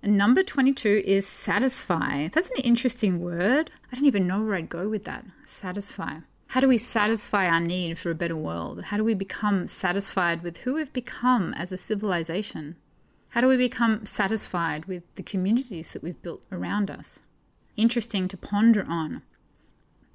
And 0.00 0.18
number 0.18 0.42
22 0.42 1.02
is 1.06 1.26
satisfy. 1.26 2.28
That's 2.28 2.50
an 2.50 2.58
interesting 2.62 3.20
word. 3.20 3.70
I 3.90 3.96
don't 3.96 4.04
even 4.04 4.26
know 4.26 4.44
where 4.44 4.54
I'd 4.54 4.68
go 4.68 4.88
with 4.88 5.04
that. 5.04 5.24
Satisfy. 5.46 6.18
How 6.48 6.60
do 6.60 6.68
we 6.68 6.78
satisfy 6.78 7.48
our 7.48 7.58
need 7.58 7.98
for 7.98 8.10
a 8.10 8.14
better 8.14 8.36
world? 8.36 8.82
How 8.82 8.96
do 8.96 9.02
we 9.02 9.14
become 9.14 9.66
satisfied 9.66 10.42
with 10.42 10.58
who 10.58 10.74
we've 10.74 10.92
become 10.92 11.54
as 11.54 11.72
a 11.72 11.78
civilization? 11.78 12.76
How 13.34 13.40
do 13.40 13.48
we 13.48 13.56
become 13.56 14.06
satisfied 14.06 14.84
with 14.84 15.02
the 15.16 15.22
communities 15.24 15.90
that 15.90 16.04
we've 16.04 16.22
built 16.22 16.44
around 16.52 16.88
us? 16.88 17.18
Interesting 17.76 18.28
to 18.28 18.36
ponder 18.36 18.86
on. 18.88 19.22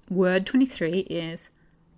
Word 0.10 0.46
23 0.46 1.00
is 1.00 1.50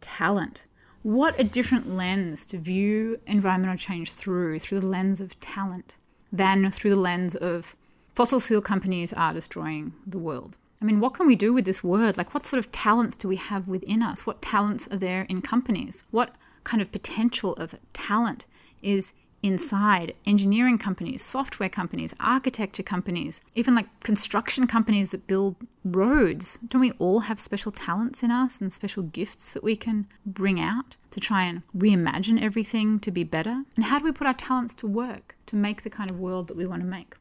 talent. 0.02 0.64
What 1.04 1.40
a 1.40 1.44
different 1.44 1.96
lens 1.96 2.44
to 2.48 2.58
view 2.58 3.20
environmental 3.28 3.78
change 3.78 4.14
through, 4.14 4.58
through 4.58 4.80
the 4.80 4.88
lens 4.88 5.22
of 5.22 5.40
talent, 5.40 5.96
than 6.34 6.72
through 6.72 6.90
the 6.90 6.96
lens 6.96 7.36
of 7.36 7.76
fossil 8.16 8.40
fuel 8.40 8.64
companies 8.64 9.14
are 9.14 9.32
destroying 9.32 9.94
the 10.08 10.18
world. 10.18 10.58
I 10.82 10.86
mean, 10.86 11.00
what 11.00 11.14
can 11.14 11.28
we 11.28 11.36
do 11.36 11.54
with 11.54 11.66
this 11.66 11.84
word? 11.84 12.18
Like, 12.18 12.34
what 12.34 12.48
sort 12.48 12.58
of 12.58 12.72
talents 12.72 13.16
do 13.16 13.28
we 13.28 13.36
have 13.36 13.68
within 13.68 14.02
us? 14.02 14.26
What 14.26 14.42
talents 14.42 14.88
are 14.88 14.98
there 14.98 15.28
in 15.30 15.44
companies? 15.44 16.04
What 16.10 16.34
kind 16.64 16.82
of 16.82 16.92
potential 16.92 17.54
of 17.58 17.76
talent 17.94 18.48
is 18.82 19.14
inside 19.44 20.14
engineering 20.26 20.78
companies, 20.78 21.24
software 21.24 21.70
companies, 21.70 22.14
architecture 22.20 22.84
companies, 22.84 23.42
even 23.56 23.76
like 23.76 23.88
construction 24.02 24.68
companies 24.68 25.10
that 25.10 25.28
build 25.28 25.56
roads. 25.84 26.60
Don't 26.68 26.82
we 26.82 26.92
all 26.94 27.22
have 27.22 27.40
special 27.40 27.72
talents 27.72 28.24
in 28.24 28.32
us 28.32 28.62
and 28.62 28.72
special 28.72 29.04
gifts 29.04 29.54
that 29.54 29.64
we 29.64 29.76
can 29.76 30.08
bring 30.26 30.60
out 30.60 30.96
to 31.12 31.20
try 31.20 31.44
and 31.44 31.64
reimagine 31.76 32.42
everything 32.42 33.00
to 33.00 33.12
be 33.12 33.24
better? 33.24 33.64
And 33.76 33.86
how 33.86 34.00
do 34.00 34.06
we 34.06 34.12
put 34.12 34.28
our 34.28 34.34
talents 34.34 34.76
to 34.76 34.88
work 34.88 35.36
to 35.48 35.56
make 35.56 35.84
the 35.84 35.90
kind 35.90 36.12
of 36.12 36.20
world 36.20 36.48
that 36.48 36.58
we 36.58 36.66
want 36.66 36.82
to 36.82 36.88
make? 36.88 37.16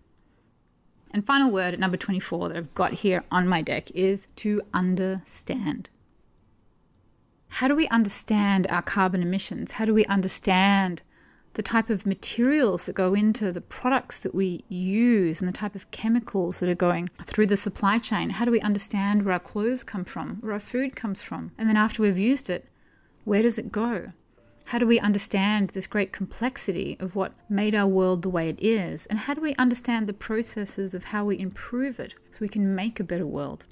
And 1.12 1.26
final 1.26 1.50
word 1.50 1.74
at 1.74 1.80
number 1.80 1.96
24 1.96 2.48
that 2.48 2.56
I've 2.56 2.74
got 2.74 2.92
here 2.92 3.24
on 3.33 3.48
my 3.48 3.62
deck 3.62 3.90
is 3.92 4.28
to 4.37 4.62
understand. 4.72 5.90
How 7.48 7.66
do 7.66 7.74
we 7.74 7.88
understand 7.88 8.68
our 8.68 8.83
carbon 8.83 9.22
emissions? 9.22 9.72
How 9.72 9.85
do 9.85 9.92
we 9.92 10.04
understand 10.04 11.02
the 11.55 11.63
type 11.63 11.91
of 11.91 12.07
materials 12.07 12.87
that 12.87 12.95
go 12.95 13.13
into 13.15 13.51
the 13.51 13.61
products 13.61 14.21
that 14.21 14.35
we 14.35 14.65
use 14.69 15.41
and 15.41 15.49
the 15.49 15.53
type 15.53 15.75
of 15.75 15.91
chemicals 15.91 16.61
that 16.61 16.69
are 16.69 16.75
going 16.75 17.11
through 17.25 17.47
the 17.47 17.57
supply 17.57 17.99
chain. 17.99 18.31
How 18.31 18.45
do 18.45 18.51
we 18.51 18.61
understand 18.61 19.25
where 19.25 19.33
our 19.35 19.41
clothes 19.41 19.83
come 19.83 20.05
from, 20.05 20.37
where 20.37 20.53
our 20.53 20.61
food 20.61 20.95
comes 20.95 21.23
from? 21.23 21.53
And 21.59 21.69
then 21.69 21.77
after 21.77 22.03
we've 22.03 22.19
used 22.19 22.49
it, 22.49 22.69
where 23.25 23.43
does 23.43 23.59
it 23.59 23.73
go? 23.73 24.13
How 24.67 24.79
do 24.79 24.87
we 24.87 25.01
understand 25.01 25.71
this 25.71 25.89
great 25.89 26.13
complexity 26.13 26.97
of 27.01 27.17
what 27.17 27.33
made 27.49 27.75
our 27.75 27.89
world 27.89 28.23
the 28.23 28.29
way 28.29 28.49
it 28.49 28.63
is? 28.63 29.07
And 29.07 29.19
how 29.19 29.35
do 29.35 29.41
we 29.41 29.57
understand 29.57 30.07
the 30.07 30.13
processes 30.13 30.95
of 30.95 31.03
how 31.05 31.25
we 31.25 31.37
improve 31.41 31.99
it 31.99 32.15
so 32.31 32.39
we 32.41 32.49
can 32.49 32.77
make 32.77 33.01
a 33.01 33.05
better 33.05 33.27
world? 33.27 33.67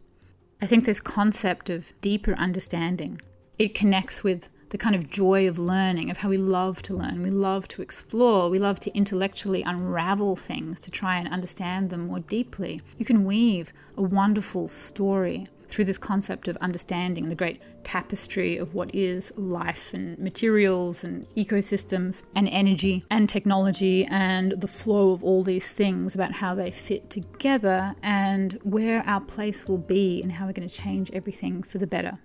I 0.60 0.66
think 0.66 0.84
this 0.84 0.98
concept 0.98 1.70
of 1.70 1.86
deeper 2.00 2.34
understanding, 2.34 3.22
it 3.60 3.76
connects 3.76 4.24
with 4.24 4.48
the 4.70 4.78
kind 4.78 4.94
of 4.94 5.08
joy 5.08 5.48
of 5.48 5.58
learning, 5.58 6.10
of 6.10 6.18
how 6.18 6.28
we 6.28 6.36
love 6.36 6.82
to 6.82 6.94
learn. 6.94 7.22
We 7.22 7.30
love 7.30 7.68
to 7.68 7.82
explore. 7.82 8.50
We 8.50 8.58
love 8.58 8.80
to 8.80 8.94
intellectually 8.96 9.62
unravel 9.66 10.36
things 10.36 10.80
to 10.80 10.90
try 10.90 11.18
and 11.18 11.28
understand 11.28 11.90
them 11.90 12.06
more 12.06 12.20
deeply. 12.20 12.80
You 12.98 13.04
can 13.04 13.24
weave 13.24 13.72
a 13.96 14.02
wonderful 14.02 14.68
story 14.68 15.48
through 15.68 15.84
this 15.84 15.98
concept 15.98 16.48
of 16.48 16.56
understanding 16.58 17.28
the 17.28 17.34
great 17.34 17.60
tapestry 17.84 18.56
of 18.56 18.74
what 18.74 18.94
is 18.94 19.32
life 19.36 19.92
and 19.92 20.18
materials 20.18 21.04
and 21.04 21.28
ecosystems 21.36 22.22
and 22.34 22.48
energy 22.48 23.04
and 23.10 23.28
technology 23.28 24.06
and 24.06 24.52
the 24.60 24.68
flow 24.68 25.12
of 25.12 25.22
all 25.22 25.42
these 25.42 25.70
things 25.70 26.14
about 26.14 26.32
how 26.32 26.54
they 26.54 26.70
fit 26.70 27.10
together 27.10 27.94
and 28.02 28.58
where 28.62 29.02
our 29.06 29.20
place 29.20 29.68
will 29.68 29.78
be 29.78 30.22
and 30.22 30.32
how 30.32 30.46
we're 30.46 30.52
going 30.52 30.68
to 30.68 30.74
change 30.74 31.10
everything 31.12 31.62
for 31.62 31.78
the 31.78 31.86
better. 31.86 32.18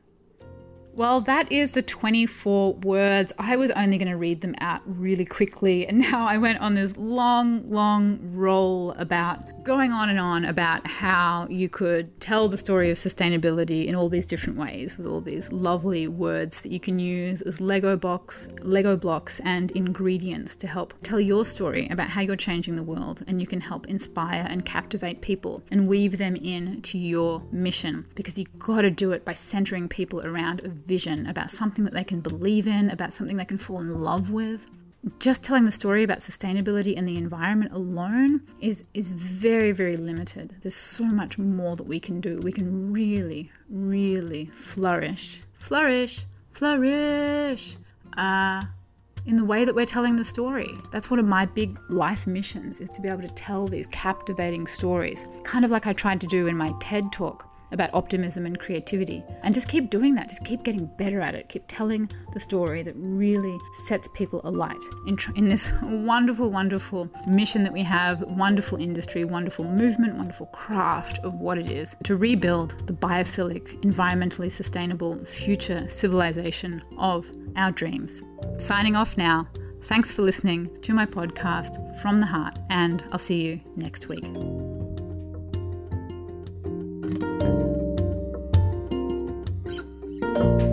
Well, 0.96 1.22
that 1.22 1.52
is 1.52 1.72
the 1.72 1.82
24 1.82 2.76
words. 2.76 3.34
I 3.40 3.56
was 3.56 3.72
only 3.72 3.98
going 3.98 4.12
to 4.12 4.18
read 4.18 4.42
them 4.42 4.54
out 4.60 4.82
really 4.86 5.26
quickly, 5.26 5.88
and 5.88 5.98
now 6.12 6.28
I 6.28 6.38
went 6.38 6.60
on 6.60 6.76
this 6.76 6.96
long, 6.98 7.68
long 7.68 8.20
roll 8.22 8.92
about 8.92 9.64
going 9.64 9.92
on 9.92 10.10
and 10.10 10.20
on 10.20 10.46
about 10.46 10.86
how 10.86 11.48
you 11.50 11.70
could 11.70 12.20
tell 12.20 12.50
the 12.50 12.58
story 12.58 12.92
of 12.92 12.98
sustainability 12.98 13.88
in 13.88 13.96
all 13.96 14.10
these 14.10 14.26
different 14.26 14.60
ways 14.60 14.98
with 14.98 15.08
all 15.08 15.22
these 15.22 15.52
lovely 15.52 16.08
words 16.08 16.62
that 16.62 16.72
you 16.72 16.80
can 16.80 17.00
use 17.00 17.42
as 17.42 17.62
Lego 17.62 17.96
box, 17.96 18.50
Lego 18.62 18.98
blocks 18.98 19.40
and 19.46 19.72
ingredients 19.72 20.56
to 20.58 20.68
help 20.68 20.94
tell 21.02 21.20
your 21.20 21.46
story 21.46 21.88
about 21.90 22.10
how 22.10 22.22
you're 22.22 22.36
changing 22.36 22.76
the 22.76 22.84
world 22.84 23.24
and 23.28 23.40
you 23.40 23.48
can 23.48 23.62
help 23.62 23.88
inspire 23.88 24.46
and 24.50 24.66
captivate 24.66 25.22
people 25.22 25.64
and 25.72 25.88
weave 25.88 26.18
them 26.18 26.36
in 26.36 26.82
to 26.82 26.98
your 26.98 27.42
mission 27.52 28.06
because 28.16 28.38
you've 28.38 28.60
got 28.60 28.82
to 28.82 28.92
do 28.92 29.14
it 29.14 29.24
by 29.24 29.34
centering 29.34 29.88
people 29.88 30.20
around 30.26 30.60
a 30.66 30.70
vision 30.86 31.28
about 31.28 31.52
something 31.52 31.86
that 31.86 31.94
they 31.94 32.04
can 32.04 32.22
believe 32.22 32.68
in, 32.68 32.90
about 32.90 33.14
something 33.14 33.38
they 33.38 33.46
can 33.46 33.58
fall 33.58 33.80
in 33.80 33.90
love 33.90 34.32
with. 34.32 34.66
Just 35.20 35.44
telling 35.44 35.66
the 35.66 35.72
story 35.72 36.04
about 36.04 36.20
sustainability 36.20 36.98
and 36.98 37.08
the 37.08 37.18
environment 37.18 37.74
alone 37.74 38.42
is 38.62 38.86
is 38.94 39.10
very 39.10 39.74
very 39.74 39.98
limited. 39.98 40.56
There's 40.62 40.76
so 40.76 41.04
much 41.04 41.38
more 41.38 41.76
that 41.76 41.84
we 41.84 42.00
can 42.00 42.22
do. 42.22 42.40
We 42.40 42.54
can 42.54 42.94
really 42.94 43.52
really 43.70 44.46
flourish. 44.54 45.42
Flourish. 45.60 46.26
Flourish. 46.52 47.76
Uh, 48.16 48.62
in 49.26 49.38
the 49.38 49.46
way 49.46 49.66
that 49.66 49.74
we're 49.74 49.86
telling 49.86 50.16
the 50.16 50.26
story. 50.26 50.70
That's 50.92 51.10
one 51.10 51.20
of 51.20 51.26
my 51.26 51.46
big 51.46 51.78
life 51.90 52.28
missions 52.28 52.82
is 52.82 52.90
to 52.92 53.02
be 53.02 53.10
able 53.10 53.22
to 53.22 53.30
tell 53.30 53.68
these 53.68 53.88
captivating 53.88 54.68
stories. 54.68 55.26
Kind 55.44 55.64
of 55.66 55.72
like 55.72 55.88
i 55.88 55.94
tried 55.94 56.22
to 56.22 56.28
do 56.28 56.48
in 56.48 56.58
my 56.58 56.74
ted 56.80 57.12
talk 57.12 57.53
about 57.74 57.94
optimism 57.94 58.46
and 58.46 58.60
creativity. 58.60 59.24
And 59.44 59.54
just 59.54 59.68
keep 59.68 59.90
doing 59.90 60.16
that. 60.16 60.30
Just 60.30 60.46
keep 60.46 60.64
getting 60.64 60.86
better 60.98 61.22
at 61.22 61.36
it. 61.36 61.50
Keep 61.50 61.64
telling 61.68 62.10
the 62.34 62.40
story 62.40 62.84
that 62.84 62.94
really 62.96 63.58
sets 63.86 64.08
people 64.14 64.42
alight 64.44 64.78
in, 65.08 65.18
tr- 65.18 65.32
in 65.36 65.48
this 65.48 65.72
wonderful, 65.82 66.52
wonderful 66.52 67.10
mission 67.28 67.64
that 67.64 67.74
we 67.74 67.84
have, 67.84 68.22
wonderful 68.22 68.80
industry, 68.80 69.26
wonderful 69.26 69.66
movement, 69.66 70.16
wonderful 70.16 70.48
craft 70.48 71.20
of 71.20 71.34
what 71.36 71.58
it 71.58 71.70
is 71.70 71.96
to 72.04 72.16
rebuild 72.16 72.88
the 72.88 72.94
biophilic, 72.94 73.82
environmentally 73.82 74.52
sustainable 74.52 75.24
future 75.26 75.88
civilization 75.90 76.82
of 76.98 77.30
our 77.56 77.72
dreams. 77.72 78.22
Signing 78.58 78.96
off 78.96 79.18
now. 79.18 79.48
Thanks 79.84 80.14
for 80.14 80.22
listening 80.22 80.70
to 80.84 80.94
my 80.94 81.06
podcast 81.06 82.02
from 82.02 82.22
the 82.22 82.26
heart, 82.26 82.58
and 82.70 83.04
I'll 83.12 83.20
see 83.20 83.42
you 83.42 83.60
next 83.76 84.08
week. 84.08 84.24
Bye. 90.34 90.73